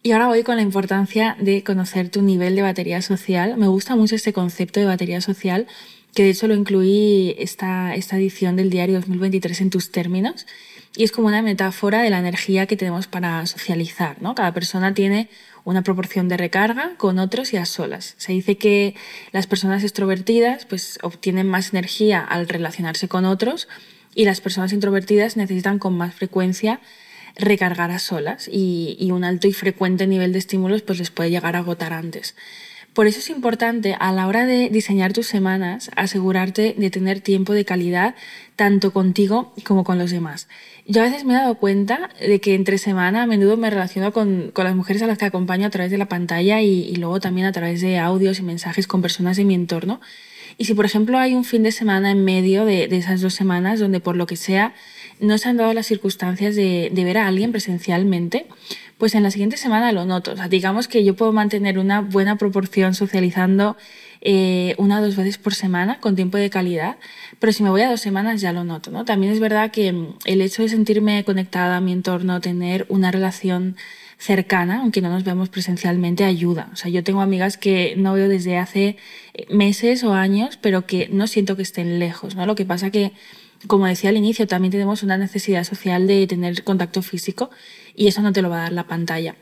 Y 0.05 0.11
ahora 0.11 0.27
voy 0.27 0.43
con 0.43 0.57
la 0.57 0.61
importancia 0.61 1.37
de 1.39 1.63
conocer 1.63 2.09
tu 2.09 2.21
nivel 2.21 2.57
de 2.57 2.61
batería 2.61 3.01
social. 3.01 3.55
Me 3.55 3.69
gusta 3.69 3.95
mucho 3.95 4.15
este 4.15 4.33
concepto 4.33 4.81
de 4.81 4.85
batería 4.85 5.21
social, 5.21 5.65
que 6.13 6.23
de 6.23 6.31
hecho 6.31 6.47
lo 6.47 6.55
incluí 6.55 7.33
esta, 7.37 7.95
esta 7.95 8.17
edición 8.17 8.57
del 8.57 8.69
diario 8.69 8.95
2023 8.95 9.61
en 9.61 9.69
tus 9.69 9.91
términos. 9.91 10.45
Y 10.95 11.03
es 11.03 11.11
como 11.11 11.27
una 11.27 11.41
metáfora 11.41 12.01
de 12.01 12.09
la 12.09 12.19
energía 12.19 12.67
que 12.67 12.77
tenemos 12.77 13.07
para 13.07 13.45
socializar, 13.47 14.21
¿no? 14.21 14.35
Cada 14.35 14.53
persona 14.53 14.93
tiene 14.93 15.27
una 15.63 15.81
proporción 15.81 16.29
de 16.29 16.37
recarga 16.37 16.95
con 16.97 17.19
otros 17.19 17.53
y 17.53 17.57
a 17.57 17.65
solas. 17.65 18.15
Se 18.17 18.33
dice 18.33 18.57
que 18.57 18.95
las 19.31 19.47
personas 19.47 19.83
extrovertidas 19.83 20.65
pues, 20.65 20.99
obtienen 21.01 21.47
más 21.47 21.73
energía 21.73 22.19
al 22.19 22.47
relacionarse 22.47 23.07
con 23.07 23.25
otros 23.25 23.67
y 24.13 24.25
las 24.25 24.41
personas 24.41 24.73
introvertidas 24.73 25.35
necesitan 25.35 25.79
con 25.79 25.97
más 25.97 26.13
frecuencia 26.13 26.79
recargar 27.35 27.89
a 27.89 27.97
solas 27.97 28.47
y, 28.47 28.95
y 28.99 29.09
un 29.11 29.23
alto 29.23 29.47
y 29.47 29.53
frecuente 29.53 30.05
nivel 30.05 30.33
de 30.33 30.39
estímulos 30.39 30.83
pues, 30.83 30.99
les 30.99 31.09
puede 31.09 31.31
llegar 31.31 31.55
a 31.55 31.59
agotar 31.59 31.93
antes. 31.93 32.35
Por 32.93 33.07
eso 33.07 33.19
es 33.19 33.29
importante 33.31 33.95
a 33.99 34.11
la 34.11 34.27
hora 34.27 34.45
de 34.45 34.69
diseñar 34.69 35.13
tus 35.13 35.25
semanas 35.25 35.89
asegurarte 35.95 36.75
de 36.77 36.89
tener 36.91 37.21
tiempo 37.21 37.53
de 37.53 37.65
calidad 37.65 38.13
tanto 38.55 38.93
contigo 38.93 39.51
como 39.63 39.83
con 39.83 39.97
los 39.97 40.11
demás. 40.11 40.47
Yo 40.85 41.01
a 41.01 41.05
veces 41.05 41.25
me 41.25 41.33
he 41.33 41.37
dado 41.37 41.55
cuenta 41.55 42.11
de 42.19 42.39
que 42.39 42.53
entre 42.53 42.77
semana 42.77 43.23
a 43.23 43.25
menudo 43.25 43.57
me 43.57 43.71
relaciono 43.71 44.13
con, 44.13 44.51
con 44.53 44.65
las 44.65 44.75
mujeres 44.75 45.01
a 45.01 45.07
las 45.07 45.17
que 45.17 45.25
acompaño 45.25 45.65
a 45.65 45.71
través 45.71 45.91
de 45.91 45.97
la 45.97 46.07
pantalla 46.07 46.61
y, 46.61 46.95
luego 46.97 47.19
también 47.19 47.47
a 47.47 47.51
través 47.51 47.81
de 47.81 47.97
audios 47.97 48.37
y 48.37 48.43
mensajes 48.43 48.85
con 48.85 49.01
personas 49.01 49.37
de 49.37 49.45
mi 49.45 49.55
entorno. 49.55 49.99
Y 50.59 50.65
si 50.65 50.75
por 50.75 50.85
ejemplo 50.85 51.17
hay 51.17 51.33
un 51.33 51.45
fin 51.45 51.63
de 51.63 51.71
semana 51.71 52.11
en 52.11 52.23
medio 52.23 52.63
de, 52.63 52.87
de 52.87 52.97
esas 52.97 53.21
dos 53.21 53.33
semanas 53.33 53.79
donde 53.79 54.01
por 54.01 54.15
lo 54.15 54.27
que 54.27 54.35
sea 54.35 54.75
no 55.19 55.37
se 55.39 55.49
han 55.49 55.57
dado 55.57 55.73
las 55.73 55.87
circunstancias 55.87 56.55
de, 56.55 56.91
de 56.91 57.03
ver 57.03 57.17
a 57.17 57.27
alguien 57.27 57.51
presencialmente, 57.51 58.45
pues 59.03 59.15
en 59.15 59.23
la 59.23 59.31
siguiente 59.31 59.57
semana 59.57 59.91
lo 59.91 60.05
noto. 60.05 60.31
O 60.31 60.37
sea, 60.37 60.47
digamos 60.47 60.87
que 60.87 61.03
yo 61.03 61.13
puedo 61.13 61.33
mantener 61.33 61.77
una 61.77 61.99
buena 61.99 62.37
proporción 62.37 62.93
socializando 62.93 63.75
eh, 64.21 64.75
una 64.77 64.99
o 64.99 65.03
dos 65.03 65.17
veces 65.17 65.37
por 65.37 65.53
semana 65.53 65.99
con 65.99 66.15
tiempo 66.15 66.37
de 66.37 66.49
calidad, 66.49 66.95
pero 67.37 67.51
si 67.51 67.63
me 67.63 67.69
voy 67.69 67.81
a 67.81 67.89
dos 67.89 67.99
semanas 67.99 68.39
ya 68.39 68.53
lo 68.53 68.63
noto. 68.63 68.91
¿no? 68.91 69.03
También 69.03 69.33
es 69.33 69.41
verdad 69.41 69.71
que 69.71 69.91
mm, 69.91 70.19
el 70.23 70.39
hecho 70.39 70.61
de 70.61 70.69
sentirme 70.69 71.25
conectada 71.25 71.75
a 71.75 71.81
mi 71.81 71.91
entorno, 71.91 72.39
tener 72.39 72.85
una 72.87 73.11
relación 73.11 73.75
cercana, 74.17 74.79
aunque 74.79 75.01
no 75.01 75.09
nos 75.09 75.25
veamos 75.25 75.49
presencialmente, 75.49 76.23
ayuda. 76.23 76.69
O 76.71 76.77
sea, 76.77 76.89
yo 76.89 77.03
tengo 77.03 77.19
amigas 77.19 77.57
que 77.57 77.95
no 77.97 78.13
veo 78.13 78.29
desde 78.29 78.57
hace 78.57 78.95
eh, 79.33 79.47
meses 79.49 80.05
o 80.05 80.13
años, 80.13 80.57
pero 80.61 80.85
que 80.85 81.09
no 81.11 81.27
siento 81.27 81.57
que 81.57 81.63
estén 81.63 81.99
lejos. 81.99 82.37
¿no? 82.37 82.45
Lo 82.45 82.55
que 82.55 82.63
pasa 82.63 82.89
que 82.89 83.11
como 83.67 83.85
decía 83.85 84.09
al 84.09 84.17
inicio, 84.17 84.47
también 84.47 84.71
tenemos 84.71 85.03
una 85.03 85.17
necesidad 85.17 85.63
social 85.63 86.07
de 86.07 86.27
tener 86.27 86.63
contacto 86.63 87.01
físico 87.01 87.49
y 87.95 88.07
eso 88.07 88.21
no 88.21 88.33
te 88.33 88.41
lo 88.41 88.49
va 88.49 88.59
a 88.59 88.61
dar 88.63 88.73
la 88.73 88.87
pantalla. 88.87 89.35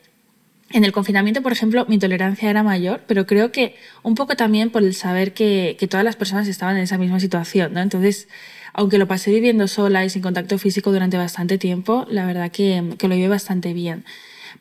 En 0.74 0.86
el 0.86 0.94
confinamiento, 0.94 1.42
por 1.42 1.52
ejemplo, 1.52 1.86
mi 1.88 2.00
tolerancia 2.00 2.50
era 2.50 2.64
mayor, 2.64 3.02
pero 3.06 3.26
creo 3.26 3.52
que 3.52 3.76
un 4.04 4.16
poco 4.16 4.36
también 4.36 4.70
por 4.70 4.84
el 4.84 4.94
saber 4.94 5.34
que, 5.34 5.76
todas 5.90 6.06
las 6.06 6.16
personas 6.16 6.48
estaban 6.48 6.78
en 6.78 6.84
esa 6.84 6.98
misma 6.98 7.20
situación, 7.20 7.74
¿no? 7.74 7.82
Entonces, 7.82 8.30
aunque 8.74 8.98
lo 8.98 9.08
pasé 9.08 9.32
viviendo 9.32 9.68
sola 9.68 10.06
y 10.06 10.10
sin 10.10 10.22
contacto 10.22 10.58
físico 10.58 10.92
durante 10.94 11.18
bastante 11.18 11.58
tiempo, 11.58 12.06
la 12.10 12.26
verdad 12.26 12.52
que, 12.52 12.96
que 12.98 13.10
lo 13.10 13.16
llevé 13.16 13.28
bastante 13.28 13.74
bien. 13.74 14.06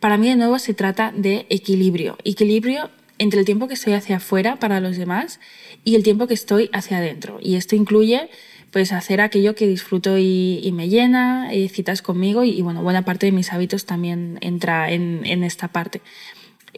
Para 0.01 0.17
mí, 0.17 0.29
de 0.29 0.37
nuevo, 0.37 0.59
se 0.59 0.75
trata 0.75 1.13
de 1.15 1.47
equilibrio. 1.49 2.19
Equilibrio 2.25 2.91
entre 3.19 3.39
el 3.39 3.47
tiempo 3.47 3.69
que 3.69 3.75
estoy 3.75 3.93
hacia 3.93 4.17
afuera 4.17 4.57
para 4.57 4.81
los 4.81 4.97
demás 4.97 5.39
y 5.85 5.95
el 5.95 6.03
tiempo 6.03 6.27
que 6.27 6.35
estoy 6.35 6.71
hacia 6.73 6.97
adentro. 6.97 7.39
Y 7.41 7.55
esto 7.55 7.77
incluye 7.77 8.31
pues 8.71 8.93
hacer 8.93 9.21
aquello 9.21 9.55
que 9.55 9.67
disfruto 9.67 10.17
y, 10.19 10.71
me 10.73 10.89
llena, 10.89 11.53
eh, 11.53 11.69
citas 11.69 12.03
conmigo 12.03 12.45
y, 12.45 12.63
bueno, 12.63 12.83
buena 12.83 13.05
parte 13.05 13.27
de 13.27 13.33
mis 13.33 13.53
hábitos 13.53 13.85
también 13.85 14.39
entra 14.41 14.91
en, 14.93 15.25
esta 15.45 15.69
parte. 15.69 16.03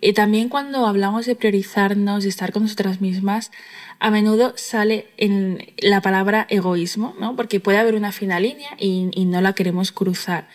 Y 0.00 0.14
también 0.14 0.48
cuando 0.48 0.86
hablamos 0.86 1.26
de 1.26 1.36
priorizarnos, 1.36 2.22
de 2.24 2.30
estar 2.30 2.52
con 2.52 2.62
nosotras 2.62 3.00
mismas, 3.00 3.52
a 4.00 4.10
menudo 4.10 4.54
sale 4.56 5.06
en 5.16 5.64
la 5.78 6.00
palabra 6.00 6.46
egoísmo, 6.48 7.14
¿no? 7.20 7.36
porque 7.36 7.60
puede 7.60 7.78
haber 7.78 7.94
una 7.94 8.10
fina 8.10 8.40
línea 8.40 8.70
y, 8.78 9.10
y 9.12 9.26
no 9.26 9.40
la 9.40 9.52
queremos 9.52 9.92
cruzar. 9.92 10.48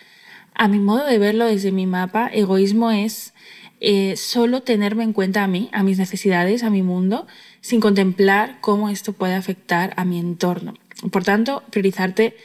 A 0.54 0.66
mi 0.66 0.80
modo 0.80 1.06
de 1.06 1.18
verlo 1.18 1.46
desde 1.46 1.70
mi 1.70 1.86
mapa, 1.86 2.28
egoísmo 2.32 2.90
es 2.90 3.32
eh, 3.80 4.16
solo 4.16 4.62
tenerme 4.62 5.04
en 5.04 5.12
cuenta 5.12 5.44
a 5.44 5.46
mí, 5.46 5.68
a 5.72 5.84
mis 5.84 5.98
necesidades, 5.98 6.64
a 6.64 6.70
mi 6.70 6.82
mundo, 6.82 7.26
sin 7.60 7.80
contemplar 7.80 8.58
cómo 8.60 8.88
esto 8.88 9.12
puede 9.12 9.34
afectar 9.34 9.92
a 9.96 10.04
mi 10.04 10.18
entorno. 10.18 10.74
Por 11.10 11.24
tanto, 11.24 11.62
priorizarte 11.70 12.36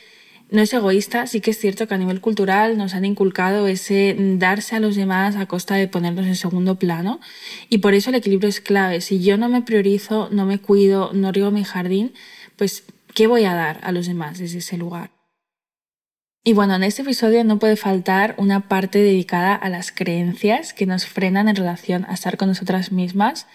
no 0.49 0.61
es 0.61 0.71
egoísta, 0.71 1.25
sí 1.25 1.41
que 1.41 1.51
es 1.51 1.57
cierto 1.57 1.87
que 1.87 1.95
a 1.95 1.97
nivel 1.97 2.21
cultural 2.21 2.77
nos 2.77 2.93
han 2.93 3.05
inculcado 3.05 3.67
ese 3.67 4.15
darse 4.37 4.75
a 4.75 4.79
los 4.79 4.95
demás 4.95 5.35
a 5.35 5.47
costa 5.47 5.75
de 5.75 5.87
ponernos 5.87 6.27
en 6.27 6.35
segundo 6.35 6.75
plano 6.75 7.19
y 7.69 7.79
por 7.79 7.95
eso 7.95 8.11
el 8.11 8.17
equilibrio 8.17 8.49
es 8.49 8.61
clave. 8.61 9.01
Si 9.01 9.23
yo 9.23 9.35
no 9.37 9.49
me 9.49 9.63
priorizo, 9.63 10.29
no 10.31 10.45
me 10.45 10.59
cuido, 10.59 11.11
no 11.13 11.31
riego 11.31 11.49
mi 11.49 11.63
jardín, 11.63 12.13
pues 12.55 12.83
¿qué 13.15 13.25
voy 13.25 13.45
a 13.45 13.55
dar 13.55 13.79
a 13.81 13.91
los 13.91 14.05
demás 14.05 14.37
desde 14.37 14.59
ese 14.59 14.77
lugar? 14.77 15.09
Y 16.43 16.53
bueno, 16.53 16.75
en 16.75 16.83
este 16.83 17.01
episodio 17.03 17.43
no 17.45 17.57
puede 17.57 17.77
faltar 17.77 18.35
una 18.37 18.67
parte 18.67 18.99
dedicada 18.99 19.55
a 19.55 19.69
las 19.69 19.91
creencias 19.91 20.73
que 20.73 20.85
nos 20.85 21.05
frenan 21.07 21.47
en 21.47 21.55
relación 21.55 22.05
a 22.09 22.13
estar 22.13 22.37
con 22.37 22.49
nosotras 22.49 22.91
mismas. 22.91 23.47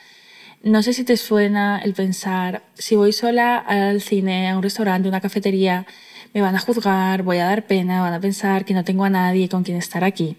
No 0.63 0.83
sé 0.83 0.93
si 0.93 1.05
te 1.05 1.17
suena 1.17 1.79
el 1.79 1.95
pensar, 1.95 2.63
si 2.75 2.97
voy 2.97 3.13
sola 3.13 3.59
al 3.59 4.01
cine, 4.01 4.51
a 4.51 4.57
un 4.57 4.63
restaurante, 4.63 5.07
a 5.07 5.11
una 5.11 5.21
cafetería, 5.21 5.87
me 6.35 6.41
van 6.41 6.57
a 6.57 6.61
juzgar, 6.61 7.23
voy 7.23 7.39
a 7.39 7.45
dar 7.45 7.67
pena, 7.67 8.03
van 8.03 8.13
a 8.13 8.21
pensar 8.21 8.65
que 8.65 8.75
no 8.75 8.85
tengo 8.85 9.05
a 9.05 9.11
nadie 9.11 9.49
con 9.49 9.63
quien 9.63 9.77
estar 9.77 10.03
aquí. 10.03 10.37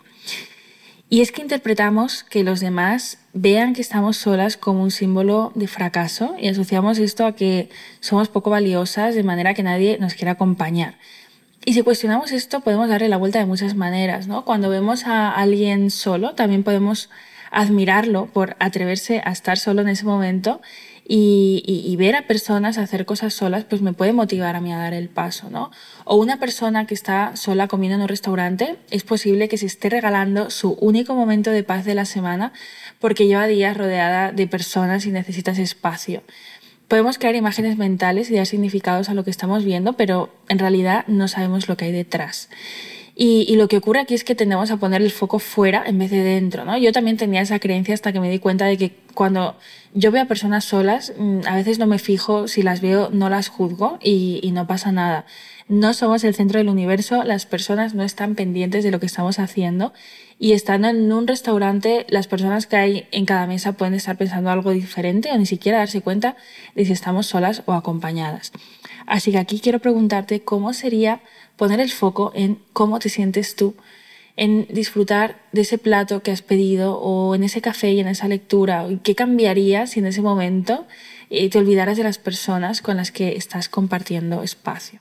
Y 1.09 1.21
es 1.21 1.31
que 1.31 1.41
interpretamos 1.41 2.23
que 2.23 2.43
los 2.43 2.59
demás 2.59 3.17
vean 3.33 3.73
que 3.73 3.81
estamos 3.81 4.17
solas 4.17 4.57
como 4.57 4.83
un 4.83 4.91
símbolo 4.91 5.51
de 5.55 5.67
fracaso 5.67 6.35
y 6.38 6.49
asociamos 6.49 6.99
esto 6.99 7.25
a 7.25 7.33
que 7.33 7.69
somos 7.99 8.27
poco 8.27 8.49
valiosas 8.49 9.15
de 9.15 9.23
manera 9.23 9.53
que 9.53 9.63
nadie 9.63 9.97
nos 9.99 10.13
quiera 10.13 10.33
acompañar. 10.33 10.95
Y 11.65 11.73
si 11.73 11.81
cuestionamos 11.81 12.31
esto, 12.31 12.59
podemos 12.59 12.89
darle 12.89 13.09
la 13.09 13.17
vuelta 13.17 13.39
de 13.39 13.45
muchas 13.45 13.73
maneras, 13.73 14.27
¿no? 14.27 14.45
Cuando 14.45 14.69
vemos 14.69 15.05
a 15.05 15.31
alguien 15.31 15.91
solo, 15.91 16.35
también 16.35 16.63
podemos 16.63 17.09
admirarlo 17.51 18.27
por 18.27 18.56
atreverse 18.60 19.22
a 19.24 19.32
estar 19.32 19.58
solo 19.58 19.82
en 19.82 19.89
ese 19.89 20.06
momento 20.06 20.62
y, 21.12 21.63
y, 21.65 21.96
ver 21.96 22.15
a 22.15 22.27
personas 22.27 22.77
hacer 22.77 23.08
cosas 23.08 23.34
solas, 23.34 23.63
pues 23.63 23.82
me 23.82 23.94
puede 23.94 24.13
motivar 24.13 24.56
a 24.56 24.62
mí 24.62 24.72
a 24.72 24.77
dar 24.77 24.94
el 24.94 25.10
paso, 25.10 25.50
¿no? 25.50 25.72
O 26.06 26.18
una 26.18 26.38
persona 26.38 26.86
que 26.86 26.94
está 26.94 27.36
sola 27.36 27.68
comiendo 27.68 27.96
en 27.96 28.03
un 28.03 28.08
restaurante, 28.08 28.77
es 28.91 29.03
posible 29.03 29.50
que 29.50 29.58
se 29.58 29.65
esté 29.65 29.89
regalando 29.89 30.51
su 30.51 30.74
único 30.74 31.15
momento 31.15 31.50
de 31.50 31.63
paz 31.63 31.84
de 31.84 31.96
la 31.96 32.06
semana 32.06 32.53
porque 33.00 33.25
lleva 33.25 33.48
días 33.48 33.75
rodeada 33.75 34.32
de 34.32 34.46
personas 34.46 35.08
y 35.08 35.12
necesita 35.12 35.51
ese 35.51 35.63
espacio. 35.63 36.22
Podemos 36.88 37.18
crear 37.18 37.36
imágenes 37.36 37.77
mentales 37.77 38.29
y 38.29 38.36
dar 38.36 38.46
significados 38.46 39.10
a 39.10 39.15
lo 39.15 39.24
que 39.24 39.32
estamos 39.32 39.63
viendo, 39.63 39.94
pero 39.94 40.32
en 40.48 40.60
realidad 40.60 41.06
no 41.08 41.27
sabemos 41.27 41.68
lo 41.68 41.75
que 41.75 41.86
hay 41.86 41.91
detrás. 41.91 42.50
Y, 43.21 43.53
lo 43.57 43.67
que 43.67 43.75
ocurre 43.75 43.99
aquí 43.99 44.13
es 44.13 44.23
que 44.23 44.33
tendemos 44.33 44.71
a 44.71 44.77
poner 44.77 45.01
el 45.01 45.11
foco 45.11 45.39
fuera 45.39 45.83
en 45.85 45.99
vez 45.99 46.09
de 46.09 46.23
dentro. 46.23 46.63
¿no? 46.63 46.77
Yo 46.77 46.93
también 46.93 47.17
tenía 47.17 47.41
esa 47.41 47.59
creencia 47.59 47.93
hasta 47.93 48.13
que 48.13 48.21
me 48.21 48.29
di 48.29 48.39
cuenta 48.39 48.65
de 48.65 48.77
que 48.77 48.95
cuando 49.13 49.57
yo 49.93 50.09
veo 50.13 50.21
a 50.21 50.25
personas 50.25 50.63
solas, 50.63 51.11
mm, 51.17 51.41
a 51.45 51.57
veces 51.57 51.79
no 51.79 51.85
me 51.85 51.99
fijo, 51.99 52.47
si 52.47 52.61
las 52.63 52.79
veo 52.79 53.09
no 53.11 53.29
las 53.29 53.49
juzgo 53.49 53.99
y, 54.01 54.39
y 54.41 54.51
no 54.51 54.67
pasa 54.67 54.93
nada. 54.93 55.25
No 55.67 55.93
somos 55.93 56.23
el 56.23 56.33
centro 56.33 56.59
del 56.59 56.69
universo, 56.69 57.25
las 57.25 57.45
personas 57.45 57.93
no 57.93 58.03
están 58.03 58.35
pendientes 58.35 58.85
de 58.85 58.91
lo 58.91 59.01
que 59.01 59.07
estamos 59.07 59.38
haciendo 59.38 59.91
y 60.39 60.53
estando 60.53 60.88
en 60.88 61.11
un 61.11 61.27
restaurante, 61.27 62.05
las 62.07 62.27
personas 62.27 62.67
que 62.67 62.77
hay 62.77 63.07
en 63.11 63.25
cada 63.25 63.47
mesa 63.47 63.73
pueden 63.73 63.95
estar 63.95 64.15
pensando 64.15 64.49
algo 64.49 64.71
diferente 64.71 65.29
o 65.33 65.38
ni 65.38 65.45
siquiera 65.45 65.79
darse 65.79 65.99
cuenta 65.99 66.38
de 66.73 66.85
si 66.85 66.93
estamos 66.93 67.27
solas 67.27 67.63
o 67.65 67.73
acompañadas. 67.73 68.53
Así 69.10 69.32
que 69.32 69.39
aquí 69.39 69.60
quiero 69.60 69.80
preguntarte 69.80 70.42
cómo 70.42 70.72
sería 70.72 71.22
poner 71.58 71.80
el 71.80 71.89
foco 71.89 72.32
en 72.36 72.60
cómo 72.74 73.00
te 73.00 73.10
sientes 73.10 73.56
tú, 73.56 73.74
en 74.36 74.68
disfrutar 74.70 75.42
de 75.51 75.62
ese 75.62 75.80
plato 75.80 76.22
que 76.22 76.32
has 76.32 76.44
pedido 76.44 76.96
o 77.00 77.34
en 77.34 77.44
ese 77.44 77.60
café 77.60 77.92
y 77.92 78.00
en 78.00 78.08
esa 78.08 78.28
lectura. 78.28 78.86
¿Qué 79.04 79.16
cambiaría 79.16 79.88
si 79.88 80.00
en 80.00 80.06
ese 80.06 80.22
momento 80.22 80.86
eh, 81.32 81.50
te 81.50 81.58
olvidaras 81.58 81.98
de 81.98 82.04
las 82.04 82.20
personas 82.20 82.84
con 82.84 82.98
las 82.98 83.12
que 83.12 83.36
estás 83.36 83.68
compartiendo 83.68 84.44
espacio? 84.44 85.00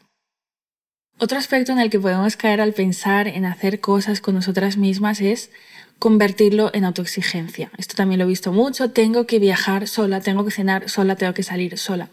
Otro 1.19 1.37
aspecto 1.37 1.73
en 1.73 1.79
el 1.79 1.91
que 1.91 2.00
podemos 2.00 2.37
caer 2.37 2.62
al 2.62 2.73
pensar 2.73 3.29
en 3.29 3.45
hacer 3.45 3.79
cosas 3.79 4.23
con 4.23 4.35
nosotras 4.35 4.79
mismas 4.79 5.21
es 5.21 5.50
convertirlo 5.99 6.71
en 6.73 6.85
autoexigencia. 6.85 7.71
Esto 7.76 7.95
también 7.97 8.19
lo 8.19 8.25
he 8.25 8.28
visto 8.28 8.52
mucho. 8.52 8.90
Tengo 8.90 9.26
que 9.26 9.38
viajar 9.38 9.88
sola, 9.88 10.21
tengo 10.21 10.45
que 10.45 10.50
cenar 10.50 10.88
sola, 10.88 11.17
tengo 11.17 11.35
que 11.35 11.43
salir 11.43 11.76
sola. 11.76 12.11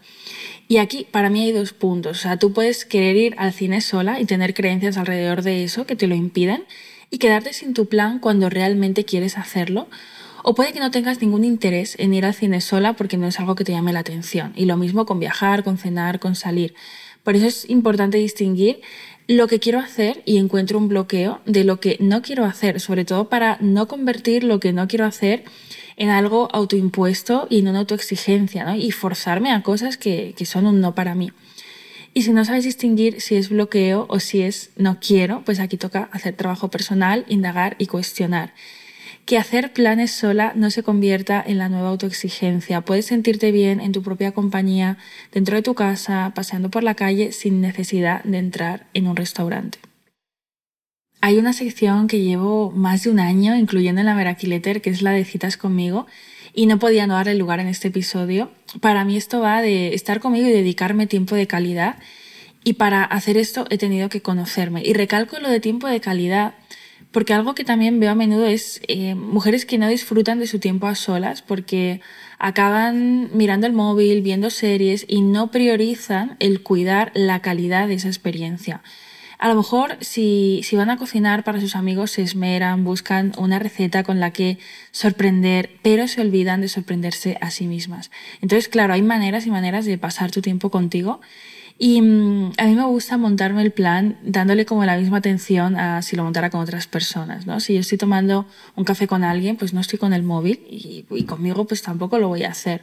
Y 0.68 0.78
aquí 0.78 1.06
para 1.10 1.30
mí 1.30 1.44
hay 1.44 1.52
dos 1.52 1.72
puntos. 1.72 2.18
O 2.18 2.20
sea, 2.20 2.38
tú 2.38 2.52
puedes 2.52 2.84
querer 2.84 3.16
ir 3.16 3.34
al 3.38 3.52
cine 3.52 3.80
sola 3.80 4.20
y 4.20 4.24
tener 4.24 4.54
creencias 4.54 4.96
alrededor 4.96 5.42
de 5.42 5.62
eso 5.62 5.86
que 5.86 5.94
te 5.94 6.08
lo 6.08 6.14
impiden 6.14 6.64
y 7.10 7.18
quedarte 7.18 7.52
sin 7.52 7.74
tu 7.74 7.86
plan 7.86 8.18
cuando 8.18 8.50
realmente 8.50 9.04
quieres 9.04 9.38
hacerlo. 9.38 9.86
O 10.42 10.54
puede 10.54 10.72
que 10.72 10.80
no 10.80 10.90
tengas 10.90 11.20
ningún 11.20 11.44
interés 11.44 11.96
en 11.98 12.14
ir 12.14 12.24
al 12.24 12.34
cine 12.34 12.60
sola 12.60 12.94
porque 12.94 13.16
no 13.16 13.28
es 13.28 13.38
algo 13.38 13.54
que 13.54 13.64
te 13.64 13.72
llame 13.72 13.92
la 13.92 14.00
atención. 14.00 14.52
Y 14.56 14.64
lo 14.64 14.76
mismo 14.76 15.06
con 15.06 15.20
viajar, 15.20 15.62
con 15.62 15.78
cenar, 15.78 16.18
con 16.18 16.34
salir. 16.34 16.74
Por 17.22 17.34
eso 17.34 17.46
es 17.46 17.68
importante 17.68 18.18
distinguir 18.18 18.80
lo 19.28 19.48
que 19.48 19.58
quiero 19.58 19.78
hacer 19.80 20.22
y 20.24 20.38
encuentro 20.38 20.78
un 20.78 20.88
bloqueo 20.88 21.40
de 21.46 21.64
lo 21.64 21.80
que 21.80 21.96
no 22.00 22.22
quiero 22.22 22.44
hacer, 22.44 22.80
sobre 22.80 23.04
todo 23.04 23.28
para 23.28 23.58
no 23.60 23.88
convertir 23.88 24.44
lo 24.44 24.60
que 24.60 24.72
no 24.72 24.86
quiero 24.86 25.04
hacer 25.04 25.44
en 25.96 26.10
algo 26.10 26.48
autoimpuesto 26.52 27.46
y 27.50 27.60
en 27.60 27.68
una 27.68 27.80
autoexigencia, 27.80 28.64
¿no? 28.64 28.76
Y 28.76 28.90
forzarme 28.92 29.50
a 29.50 29.62
cosas 29.62 29.96
que, 29.96 30.34
que 30.36 30.46
son 30.46 30.66
un 30.66 30.80
no 30.80 30.94
para 30.94 31.14
mí. 31.14 31.32
Y 32.14 32.22
si 32.22 32.32
no 32.32 32.44
sabes 32.44 32.64
distinguir 32.64 33.20
si 33.20 33.34
es 33.36 33.48
bloqueo 33.48 34.06
o 34.08 34.20
si 34.20 34.42
es 34.42 34.70
no 34.76 34.98
quiero, 35.00 35.42
pues 35.44 35.58
aquí 35.60 35.76
toca 35.76 36.08
hacer 36.12 36.34
trabajo 36.34 36.70
personal, 36.70 37.24
indagar 37.28 37.76
y 37.78 37.86
cuestionar 37.86 38.54
que 39.24 39.38
hacer 39.38 39.72
planes 39.72 40.10
sola 40.10 40.52
no 40.54 40.70
se 40.70 40.82
convierta 40.82 41.42
en 41.46 41.58
la 41.58 41.68
nueva 41.68 41.88
autoexigencia. 41.88 42.80
Puedes 42.80 43.06
sentirte 43.06 43.52
bien 43.52 43.80
en 43.80 43.92
tu 43.92 44.02
propia 44.02 44.32
compañía, 44.32 44.98
dentro 45.32 45.56
de 45.56 45.62
tu 45.62 45.74
casa, 45.74 46.32
paseando 46.34 46.70
por 46.70 46.82
la 46.82 46.94
calle 46.94 47.32
sin 47.32 47.60
necesidad 47.60 48.22
de 48.24 48.38
entrar 48.38 48.86
en 48.94 49.06
un 49.08 49.16
restaurante. 49.16 49.78
Hay 51.20 51.38
una 51.38 51.52
sección 51.52 52.06
que 52.06 52.20
llevo 52.20 52.70
más 52.70 53.04
de 53.04 53.10
un 53.10 53.18
año 53.18 53.56
incluyendo 53.56 54.00
en 54.00 54.06
la 54.06 54.14
Meraki 54.14 54.46
Letter, 54.46 54.80
que 54.80 54.90
es 54.90 55.02
la 55.02 55.10
de 55.10 55.24
citas 55.24 55.56
conmigo, 55.56 56.06
y 56.54 56.66
no 56.66 56.78
podía 56.78 57.06
no 57.06 57.14
darle 57.14 57.34
lugar 57.34 57.60
en 57.60 57.68
este 57.68 57.88
episodio. 57.88 58.50
Para 58.80 59.04
mí 59.04 59.16
esto 59.16 59.40
va 59.40 59.60
de 59.60 59.94
estar 59.94 60.20
conmigo 60.20 60.46
y 60.46 60.52
dedicarme 60.52 61.06
tiempo 61.06 61.34
de 61.34 61.46
calidad. 61.46 61.96
Y 62.64 62.74
para 62.74 63.04
hacer 63.04 63.36
esto 63.36 63.66
he 63.70 63.78
tenido 63.78 64.08
que 64.08 64.22
conocerme. 64.22 64.82
Y 64.84 64.92
recalco 64.92 65.38
lo 65.38 65.50
de 65.50 65.60
tiempo 65.60 65.86
de 65.86 66.00
calidad 66.00 66.54
porque 67.16 67.32
algo 67.32 67.54
que 67.54 67.64
también 67.64 67.98
veo 67.98 68.10
a 68.10 68.14
menudo 68.14 68.44
es 68.44 68.82
eh, 68.88 69.14
mujeres 69.14 69.64
que 69.64 69.78
no 69.78 69.88
disfrutan 69.88 70.38
de 70.38 70.46
su 70.46 70.58
tiempo 70.58 70.86
a 70.86 70.94
solas 70.94 71.40
porque 71.40 72.02
acaban 72.38 73.30
mirando 73.32 73.66
el 73.66 73.72
móvil, 73.72 74.20
viendo 74.20 74.50
series 74.50 75.06
y 75.08 75.22
no 75.22 75.50
priorizan 75.50 76.36
el 76.40 76.62
cuidar 76.62 77.12
la 77.14 77.40
calidad 77.40 77.88
de 77.88 77.94
esa 77.94 78.08
experiencia. 78.08 78.82
A 79.38 79.48
lo 79.48 79.54
mejor 79.54 79.96
si, 80.02 80.60
si, 80.62 80.76
van 80.76 80.90
a 80.90 80.98
cocinar 80.98 81.42
para 81.42 81.58
sus 81.58 81.74
amigos 81.74 82.10
se 82.10 82.20
esmeran, 82.20 82.84
buscan 82.84 83.32
una 83.38 83.58
receta 83.58 84.02
con 84.02 84.20
la 84.20 84.30
que 84.34 84.58
sorprender, 84.90 85.70
pero 85.80 86.08
se 86.08 86.20
olvidan 86.20 86.60
de 86.60 86.68
sorprenderse 86.68 87.38
a 87.40 87.50
sí 87.50 87.66
mismas. 87.66 88.10
Entonces, 88.42 88.68
claro, 88.68 88.92
hay 88.92 89.00
maneras 89.00 89.46
y 89.46 89.50
maneras 89.50 89.86
de 89.86 89.96
pasar 89.96 90.32
tu 90.32 90.42
tiempo 90.42 90.70
contigo 90.70 91.22
y 91.78 92.00
mm, 92.00 92.52
a 92.56 92.64
mí 92.64 92.74
me 92.74 92.84
gusta 92.84 93.18
montarme 93.18 93.62
el 93.62 93.70
plan 93.70 94.18
dándole 94.22 94.64
como 94.64 94.84
la 94.84 94.96
misma 94.96 95.18
atención 95.18 95.76
a 95.76 96.00
si 96.02 96.16
lo 96.16 96.24
montara 96.24 96.48
con 96.50 96.60
otras 96.60 96.86
personas, 96.86 97.46
¿no? 97.46 97.60
Si 97.60 97.74
yo 97.74 97.80
estoy 97.80 97.98
tomando 97.98 98.46
un 98.76 98.84
café 98.84 99.06
con 99.06 99.24
alguien, 99.24 99.56
pues 99.56 99.74
no 99.74 99.80
estoy 99.80 99.98
con 99.98 100.14
el 100.14 100.22
móvil 100.22 100.60
y, 100.70 101.04
conmigo 101.24 101.66
pues 101.66 101.82
tampoco 101.82 102.18
lo 102.18 102.28
voy 102.28 102.44
a 102.44 102.50
hacer. 102.50 102.82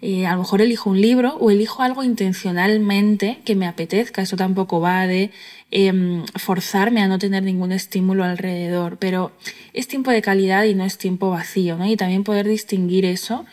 Eh, 0.00 0.26
a 0.26 0.34
lo 0.34 0.38
mejor 0.38 0.62
elijo 0.62 0.90
un 0.90 1.00
libro 1.00 1.36
o 1.38 1.50
elijo 1.50 1.82
algo 1.82 2.04
intencionalmente 2.04 3.40
que 3.44 3.56
me 3.56 3.66
apetezca. 3.66 4.22
Eso 4.22 4.36
tampoco 4.36 4.80
va 4.80 5.08
de 5.08 5.32
em, 5.72 6.24
forzarme 6.36 7.02
a 7.02 7.08
no 7.08 7.18
tener 7.18 7.42
ningún 7.42 7.72
estímulo 7.72 8.22
alrededor, 8.22 8.98
pero 8.98 9.32
es 9.72 9.88
tiempo 9.88 10.12
de 10.12 10.22
calidad 10.22 10.62
y 10.64 10.74
no 10.74 10.84
es 10.84 10.98
tiempo 10.98 11.30
vacío, 11.30 11.76
¿no? 11.76 11.86
Y 11.86 11.96
también 11.96 12.22
poder 12.22 12.46
distinguir 12.46 13.04
eso. 13.04 13.44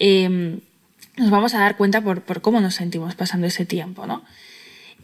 Em, 0.00 0.60
nos 1.16 1.30
vamos 1.30 1.54
a 1.54 1.60
dar 1.60 1.76
cuenta 1.76 2.00
por, 2.00 2.22
cómo 2.40 2.60
nos 2.60 2.74
sentimos 2.76 3.14
pasando 3.14 3.46
ese 3.46 3.64
tiempo, 3.64 4.06
¿no? 4.06 4.22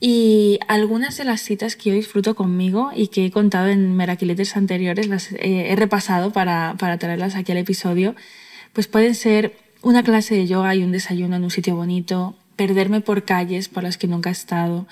Y 0.01 0.61
algunas 0.69 1.17
de 1.17 1.25
las 1.25 1.41
citas 1.41 1.75
que 1.75 1.91
yo 1.91 1.97
disfruto 1.97 2.37
conmigo 2.37 2.93
y 2.95 3.09
que 3.09 3.27
he 3.27 3.31
contado 3.31 3.69
en 3.69 3.97
Meraquiletes 3.97 4.57
anteriores, 4.57 5.09
las 5.09 5.33
he 5.33 5.75
repasado 5.77 6.33
para, 6.33 6.77
para 6.79 6.99
traerlas 6.99 7.35
aquí 7.35 7.51
al 7.51 7.59
episodio, 7.59 8.15
pues 8.73 8.87
pueden 8.87 9.17
ser 9.17 9.57
una 9.83 10.05
clase 10.05 10.37
de 10.37 10.47
yoga 10.47 10.75
y 10.75 10.85
un 10.85 10.93
desayuno 10.93 11.37
en 11.37 11.45
un 11.45 11.51
sitio 11.51 11.75
bonito, 11.75 12.37
perderme 12.55 13.01
por 13.01 13.25
calles 13.25 13.69
por 13.69 13.83
las 13.83 13.99
que 13.99 14.07
nunca 14.07 14.31
he 14.31 14.33
estado, 14.33 14.87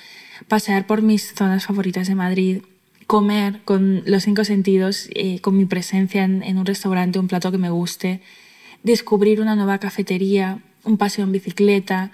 pasear 0.48 0.86
por 0.86 1.02
mis 1.02 1.34
zonas 1.34 1.66
favoritas 1.66 2.08
de 2.08 2.14
Madrid, 2.14 2.62
comer 3.06 3.60
con 3.64 4.02
los 4.06 4.24
cinco 4.24 4.44
sentidos, 4.44 5.08
eh, 5.14 5.40
con 5.40 5.56
mi 5.56 5.66
presencia 5.66 6.24
en, 6.24 6.42
en 6.42 6.58
un 6.58 6.66
restaurante, 6.66 7.18
un 7.18 7.28
plato 7.28 7.52
que 7.52 7.58
me 7.58 7.70
guste, 7.70 8.20
descubrir 8.82 9.40
una 9.40 9.54
nueva 9.54 9.78
cafetería, 9.78 10.60
un 10.86 10.96
paseo 10.96 11.24
en 11.24 11.32
bicicleta, 11.32 12.10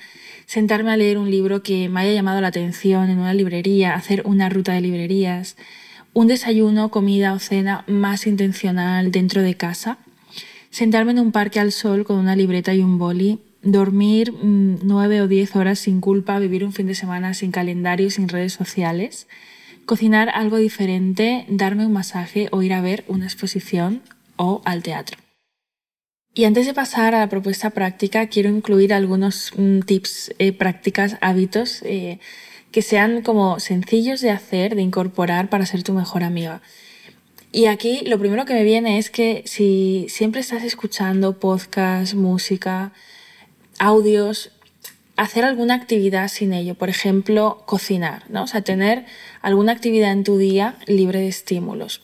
sentarme 0.47 0.91
a 0.91 0.97
leer 0.97 1.19
un 1.19 1.31
libro 1.31 1.63
que 1.63 1.89
me 1.89 2.01
haya 2.01 2.13
llamado 2.13 2.41
la 2.41 2.49
atención 2.49 3.09
en 3.11 3.19
una 3.19 3.35
librería, 3.35 3.95
hacer 3.95 4.23
una 4.25 4.49
ruta 4.49 4.73
de 4.73 4.81
librerías, 4.81 5.57
un 6.15 6.27
desayuno, 6.27 6.91
comida 6.91 7.33
o 7.33 7.39
cena 7.39 7.85
más 7.87 8.27
intencional 8.27 9.11
dentro 9.13 9.43
de 9.43 9.55
casa, 9.55 9.99
sentarme 10.71 11.13
en 11.13 11.21
un 11.21 11.33
parque 11.33 11.61
al 11.61 11.73
sol 11.73 12.05
con 12.05 12.19
una 12.19 12.37
libreta 12.37 12.75
y 12.75 12.81
un 12.81 12.99
boli, 12.99 13.39
dormir 13.63 14.33
mm, 14.33 14.81
nueve 14.83 15.23
o 15.23 15.29
diez 15.29 15.55
horas 15.57 15.79
sin 15.79 16.01
culpa, 16.01 16.39
vivir 16.39 16.65
un 16.65 16.73
fin 16.73 16.87
de 16.87 16.95
semana 16.95 17.35
sin 17.35 17.53
calendario, 17.53 18.11
sin 18.11 18.29
redes 18.29 18.53
sociales, 18.53 19.29
cocinar 19.87 20.29
algo 20.31 20.57
diferente, 20.57 21.47
darme 21.49 21.87
un 21.87 21.93
masaje 21.93 22.49
o 22.51 22.63
ir 22.63 22.73
a 22.73 22.81
ver 22.81 23.05
una 23.09 23.25
exposición 23.25 24.03
o 24.37 24.61
al 24.65 24.83
teatro. 24.83 25.22
Y 26.35 26.45
antes 26.45 26.65
de 26.65 26.73
pasar 26.73 27.15
a 27.15 27.21
la 27.21 27.29
propuesta 27.29 27.71
práctica, 27.71 28.27
quiero 28.29 28.49
incluir 28.49 28.95
algunos 28.95 29.53
mm, 29.55 29.81
tips, 29.81 30.35
eh, 30.39 30.53
prácticas, 30.53 31.19
hábitos 31.21 31.83
eh, 31.83 32.21
que 32.71 32.81
sean 32.81 33.21
como 33.21 33.61
sencillos 33.61 34.23
de 34.23 34.31
hacer, 34.31 34.75
de 34.75 34.83
incorporar 34.83 35.51
para 35.51 35.67
ser 35.67 35.83
tu 35.83 35.93
mejor 35.93 36.23
amiga. 36.25 36.63
Y 37.53 37.67
aquí 37.67 38.01
lo 38.07 38.19
primero 38.19 38.47
que 38.47 38.55
me 38.55 38.65
viene 38.65 38.97
es 38.97 39.11
que 39.11 39.43
si 39.45 40.07
siempre 40.09 40.41
estás 40.41 40.65
escuchando 40.65 41.39
podcast, 41.39 42.15
música, 42.15 42.93
audios, 43.79 44.53
hacer 45.17 45.45
alguna 45.45 45.75
actividad 45.75 46.29
sin 46.29 46.55
ello, 46.55 46.75
por 46.77 46.89
ejemplo, 46.89 47.63
cocinar, 47.67 48.25
¿no? 48.31 48.45
O 48.45 48.47
sea, 48.47 48.63
tener 48.63 49.05
alguna 49.43 49.73
actividad 49.73 50.13
en 50.13 50.25
tu 50.25 50.39
día 50.39 50.77
libre 50.87 51.21
de 51.21 51.29
estímulos. 51.29 52.01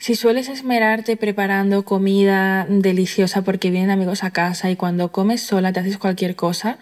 Si 0.00 0.14
sueles 0.14 0.48
esmerarte 0.48 1.18
preparando 1.18 1.84
comida 1.84 2.64
deliciosa 2.70 3.42
porque 3.42 3.70
vienen 3.70 3.90
amigos 3.90 4.24
a 4.24 4.30
casa 4.30 4.70
y 4.70 4.76
cuando 4.76 5.12
comes 5.12 5.42
sola 5.42 5.74
te 5.74 5.80
haces 5.80 5.98
cualquier 5.98 6.36
cosa, 6.36 6.78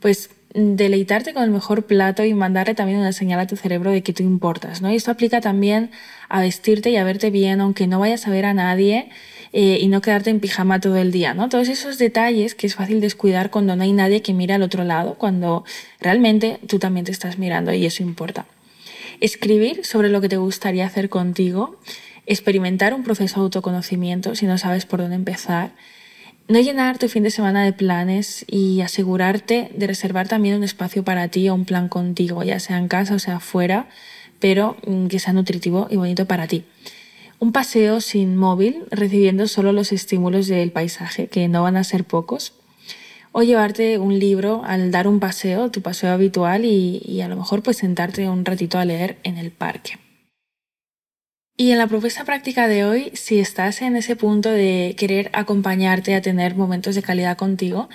pues 0.00 0.30
deleitarte 0.54 1.34
con 1.34 1.42
el 1.42 1.50
mejor 1.50 1.84
plato 1.84 2.24
y 2.24 2.32
mandarle 2.32 2.74
también 2.74 2.98
una 2.98 3.12
señal 3.12 3.40
a 3.40 3.46
tu 3.46 3.56
cerebro 3.56 3.90
de 3.90 4.02
que 4.02 4.14
tú 4.14 4.22
importas, 4.22 4.80
¿no? 4.80 4.90
Y 4.90 4.96
esto 4.96 5.10
aplica 5.10 5.42
también 5.42 5.90
a 6.30 6.40
vestirte 6.40 6.88
y 6.88 6.96
a 6.96 7.04
verte 7.04 7.28
bien, 7.28 7.60
aunque 7.60 7.86
no 7.86 8.00
vayas 8.00 8.26
a 8.26 8.30
ver 8.30 8.46
a 8.46 8.54
nadie 8.54 9.10
eh, 9.52 9.76
y 9.78 9.88
no 9.88 10.00
quedarte 10.00 10.30
en 10.30 10.40
pijama 10.40 10.80
todo 10.80 10.96
el 10.96 11.12
día, 11.12 11.34
¿no? 11.34 11.50
Todos 11.50 11.68
esos 11.68 11.98
detalles 11.98 12.54
que 12.54 12.66
es 12.66 12.74
fácil 12.74 13.02
descuidar 13.02 13.50
cuando 13.50 13.76
no 13.76 13.82
hay 13.82 13.92
nadie 13.92 14.22
que 14.22 14.32
mire 14.32 14.54
al 14.54 14.62
otro 14.62 14.82
lado, 14.84 15.16
cuando 15.16 15.66
realmente 16.00 16.58
tú 16.66 16.78
también 16.78 17.04
te 17.04 17.12
estás 17.12 17.36
mirando 17.36 17.70
y 17.74 17.84
eso 17.84 18.02
importa. 18.02 18.46
Escribir 19.20 19.84
sobre 19.84 20.08
lo 20.08 20.22
que 20.22 20.30
te 20.30 20.38
gustaría 20.38 20.86
hacer 20.86 21.10
contigo 21.10 21.78
experimentar 22.26 22.94
un 22.94 23.02
proceso 23.02 23.40
de 23.40 23.44
autoconocimiento 23.44 24.34
si 24.34 24.46
no 24.46 24.58
sabes 24.58 24.86
por 24.86 25.00
dónde 25.00 25.16
empezar, 25.16 25.72
no 26.48 26.60
llenar 26.60 26.98
tu 26.98 27.08
fin 27.08 27.22
de 27.22 27.30
semana 27.30 27.64
de 27.64 27.72
planes 27.72 28.44
y 28.48 28.80
asegurarte 28.80 29.70
de 29.74 29.86
reservar 29.86 30.28
también 30.28 30.56
un 30.56 30.64
espacio 30.64 31.04
para 31.04 31.28
ti 31.28 31.48
o 31.48 31.54
un 31.54 31.64
plan 31.64 31.88
contigo, 31.88 32.42
ya 32.42 32.60
sea 32.60 32.78
en 32.78 32.88
casa 32.88 33.14
o 33.14 33.18
sea 33.18 33.36
afuera, 33.36 33.88
pero 34.40 34.76
mm, 34.86 35.06
que 35.06 35.18
sea 35.18 35.32
nutritivo 35.32 35.86
y 35.90 35.96
bonito 35.96 36.26
para 36.26 36.46
ti. 36.46 36.64
Un 37.38 37.52
paseo 37.52 38.00
sin 38.00 38.36
móvil, 38.36 38.84
recibiendo 38.90 39.48
solo 39.48 39.72
los 39.72 39.92
estímulos 39.92 40.46
del 40.46 40.70
paisaje, 40.70 41.26
que 41.26 41.48
no 41.48 41.62
van 41.62 41.76
a 41.76 41.84
ser 41.84 42.04
pocos. 42.04 42.54
O 43.32 43.42
llevarte 43.42 43.98
un 43.98 44.18
libro 44.18 44.62
al 44.64 44.90
dar 44.90 45.08
un 45.08 45.18
paseo, 45.20 45.70
tu 45.70 45.80
paseo 45.80 46.12
habitual, 46.12 46.64
y, 46.64 47.02
y 47.04 47.20
a 47.20 47.28
lo 47.28 47.36
mejor 47.36 47.62
pues 47.62 47.78
sentarte 47.78 48.28
un 48.28 48.44
ratito 48.44 48.78
a 48.78 48.84
leer 48.84 49.16
en 49.24 49.38
el 49.38 49.50
parque. 49.50 49.98
Y 51.54 51.70
en 51.70 51.78
la 51.78 51.86
propuesta 51.86 52.24
práctica 52.24 52.66
de 52.66 52.86
hoy, 52.86 53.10
si 53.12 53.38
estás 53.38 53.82
en 53.82 53.94
ese 53.94 54.16
punto 54.16 54.50
de 54.50 54.94
querer 54.96 55.30
acompañarte 55.34 56.14
a 56.14 56.22
tener 56.22 56.54
momentos 56.54 56.94
de 56.94 57.02
calidad 57.02 57.36
contigo, 57.36 57.90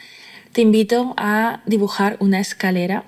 te 0.51 0.61
invito 0.61 1.15
a 1.17 1.63
dibujar 1.65 2.17
una 2.19 2.39
escalera 2.39 3.05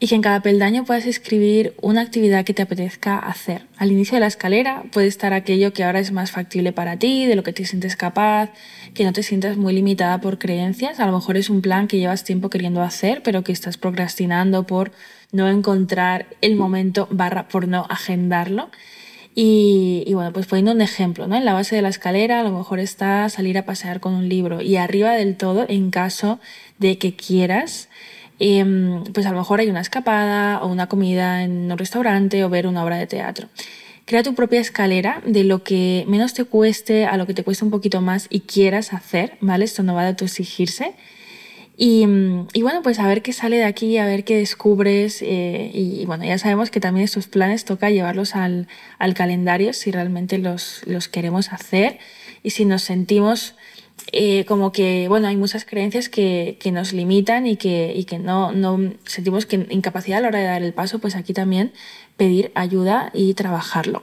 y 0.00 0.08
que 0.08 0.16
en 0.16 0.22
cada 0.22 0.40
peldaño 0.40 0.84
puedas 0.84 1.06
escribir 1.06 1.74
una 1.80 2.00
actividad 2.00 2.44
que 2.44 2.52
te 2.52 2.62
apetezca 2.62 3.16
hacer. 3.16 3.66
Al 3.78 3.92
inicio 3.92 4.16
de 4.16 4.20
la 4.20 4.26
escalera 4.26 4.82
puede 4.90 5.06
estar 5.06 5.32
aquello 5.32 5.72
que 5.72 5.84
ahora 5.84 6.00
es 6.00 6.10
más 6.10 6.32
factible 6.32 6.72
para 6.72 6.98
ti, 6.98 7.24
de 7.24 7.36
lo 7.36 7.44
que 7.44 7.52
te 7.52 7.64
sientes 7.64 7.94
capaz, 7.94 8.50
que 8.92 9.04
no 9.04 9.12
te 9.12 9.22
sientas 9.22 9.56
muy 9.56 9.72
limitada 9.72 10.20
por 10.20 10.38
creencias. 10.38 10.98
A 10.98 11.06
lo 11.06 11.12
mejor 11.12 11.36
es 11.36 11.48
un 11.48 11.62
plan 11.62 11.86
que 11.86 11.98
llevas 11.98 12.24
tiempo 12.24 12.50
queriendo 12.50 12.82
hacer, 12.82 13.22
pero 13.22 13.44
que 13.44 13.52
estás 13.52 13.78
procrastinando 13.78 14.66
por 14.66 14.90
no 15.30 15.48
encontrar 15.48 16.26
el 16.40 16.56
momento 16.56 17.06
barra 17.10 17.46
por 17.46 17.68
no 17.68 17.86
agendarlo. 17.88 18.68
Y, 19.38 20.14
bueno, 20.14 20.32
pues 20.32 20.46
poniendo 20.46 20.72
un 20.72 20.80
ejemplo, 20.80 21.26
¿no? 21.26 21.36
En 21.36 21.44
la 21.44 21.52
base 21.52 21.76
de 21.76 21.82
la 21.82 21.90
escalera 21.90 22.40
a 22.40 22.42
lo 22.42 22.52
mejor 22.52 22.80
está 22.80 23.28
salir 23.28 23.58
a 23.58 23.66
pasear 23.66 24.00
con 24.00 24.14
un 24.14 24.30
libro 24.30 24.62
y 24.62 24.76
arriba 24.76 25.12
del 25.12 25.36
todo, 25.36 25.66
en 25.68 25.90
caso 25.90 26.40
de 26.78 26.96
que 26.96 27.16
quieras, 27.16 27.90
em, 28.38 29.04
pues 29.12 29.26
a 29.26 29.32
lo 29.32 29.36
mejor 29.36 29.60
hay 29.60 29.68
una 29.68 29.82
escapada 29.82 30.62
o 30.62 30.68
una 30.68 30.86
comida 30.86 31.42
en 31.42 31.70
un 31.70 31.76
restaurante 31.76 32.42
o 32.44 32.48
ver 32.48 32.66
una 32.66 32.82
obra 32.82 32.96
de 32.96 33.06
teatro. 33.06 33.48
Crea 34.06 34.22
tu 34.22 34.34
propia 34.34 34.60
escalera 34.60 35.20
de 35.26 35.44
lo 35.44 35.62
que 35.62 36.06
menos 36.08 36.32
te 36.32 36.44
cueste 36.44 37.04
a 37.04 37.18
lo 37.18 37.26
que 37.26 37.34
te 37.34 37.44
cueste 37.44 37.62
un 37.66 37.70
poquito 37.70 38.00
más 38.00 38.28
y 38.30 38.40
quieras 38.40 38.94
hacer, 38.94 39.36
¿vale? 39.42 39.66
Esto 39.66 39.82
no 39.82 39.94
va 39.94 40.06
de 40.06 40.14
tu 40.14 40.24
exigirse 40.24 40.94
y, 41.78 42.06
bueno, 42.62 42.80
pues 42.82 42.98
a 42.98 43.06
ver 43.06 43.20
qué 43.20 43.34
sale 43.34 43.58
de 43.58 43.64
aquí, 43.64 43.98
a 43.98 44.06
ver 44.06 44.24
qué 44.24 44.36
descubres. 44.36 45.20
Eh, 45.20 45.70
y, 45.74 46.06
bueno, 46.06 46.24
ya 46.24 46.38
sabemos 46.38 46.70
que 46.70 46.80
también 46.80 47.04
estos 47.04 47.26
planes 47.26 47.66
toca 47.66 47.90
llevarlos 47.90 48.34
al, 48.34 48.66
calendario 49.14 49.72
si 49.74 49.90
realmente 49.90 50.38
los, 50.38 50.82
queremos 51.12 51.52
hacer 51.52 51.98
y 52.42 52.50
si 52.50 52.64
nos 52.64 52.82
sentimos 52.82 53.54
eh, 54.12 54.44
como 54.46 54.72
que, 54.72 55.08
bueno, 55.08 55.28
hay 55.28 55.36
muchas 55.36 55.66
creencias 55.66 56.08
que, 56.08 56.58
nos 56.72 56.94
limitan 56.94 57.46
y 57.46 57.56
que, 57.56 58.04
que 58.08 58.18
no, 58.18 58.52
no 58.52 58.94
sentimos 59.04 59.44
que 59.44 59.66
incapacidad 59.70 60.18
a 60.18 60.22
la 60.22 60.28
hora 60.28 60.38
de 60.38 60.44
dar 60.46 60.62
el 60.62 60.72
paso, 60.72 60.98
pues 60.98 61.14
aquí 61.14 61.34
también 61.34 61.72
pedir 62.16 62.52
ayuda 62.54 63.10
y 63.12 63.34
trabajarlo. 63.34 64.02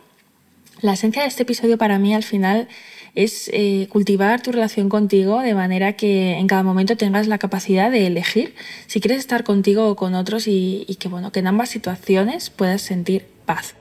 La 0.82 0.94
esencia 0.94 1.24
de 1.24 1.30
este 1.30 1.44
episodio 1.44 1.78
para 1.78 1.98
mí 1.98 2.14
al 2.14 2.24
final 2.24 2.68
es 3.16 3.50
eh, 3.54 3.88
cultivar 3.90 4.42
tu 4.42 4.52
relación 4.52 4.90
contigo 4.90 5.42
de 5.42 5.54
manera 5.54 5.94
que 5.94 6.38
en 6.38 6.48
cada 6.48 6.64
momento 6.64 6.98
tengas 6.98 7.28
la 7.28 7.38
capacidad 7.38 7.92
de 7.92 8.08
elegir 8.08 8.56
si 8.88 9.00
quieres 9.02 9.20
estar 9.20 9.44
contigo 9.44 9.88
o 9.88 9.96
con 9.96 10.16
otros 10.16 10.48
y, 10.48 10.86
que, 11.00 11.10
bueno, 11.10 11.32
que 11.32 11.40
en 11.40 11.48
ambas 11.48 11.70
situaciones 11.70 12.50
puedas 12.50 12.82
sentir 12.82 13.26
paz. 13.46 13.76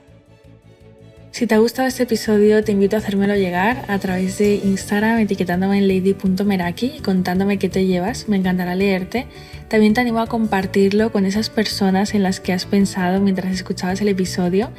Si 1.31 1.47
te 1.47 1.55
ha 1.55 1.57
gustado 1.57 1.87
este 1.87 2.03
episodio, 2.03 2.63
te 2.63 2.73
invito 2.73 2.95
a 2.95 2.99
hacérmelo 2.99 3.35
llegar 3.35 3.85
a 3.87 3.97
través 3.97 4.37
de 4.37 4.53
Instagram 4.53 5.17
etiquetándome 5.17 5.79
en 5.79 5.87
lady.meraki 5.87 6.93
y 6.97 6.99
contándome 6.99 7.57
qué 7.57 7.69
te 7.69 7.87
llevas. 7.87 8.29
Me 8.29 8.37
encantará 8.37 8.75
leerte. 8.75 9.25
También 9.67 9.95
te 9.95 10.01
animo 10.01 10.19
a 10.19 10.27
compartirlo 10.27 11.11
con 11.11 11.25
esas 11.25 11.49
personas 11.49 12.13
en 12.13 12.21
las 12.21 12.39
que 12.39 12.53
has 12.53 12.67
pensado 12.67 13.19
mientras 13.19 13.51
escuchabas 13.51 13.99
el 14.01 14.09
episodio 14.09 14.69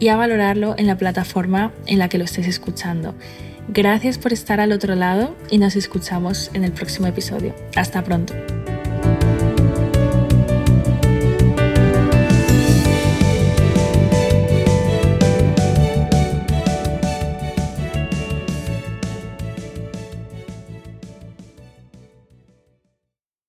y 0.00 0.08
a 0.08 0.16
valorarlo 0.16 0.74
en 0.78 0.88
la 0.88 0.98
plataforma 0.98 1.72
en 1.86 2.00
la 2.00 2.08
que 2.08 2.18
lo 2.18 2.24
estés 2.24 2.48
escuchando. 2.48 3.14
Gracias 3.72 4.18
por 4.18 4.32
estar 4.32 4.58
al 4.58 4.72
otro 4.72 4.96
lado 4.96 5.36
y 5.48 5.58
nos 5.58 5.76
escuchamos 5.76 6.50
en 6.54 6.64
el 6.64 6.72
próximo 6.72 7.06
episodio. 7.06 7.54
Hasta 7.76 8.02
pronto. 8.02 8.34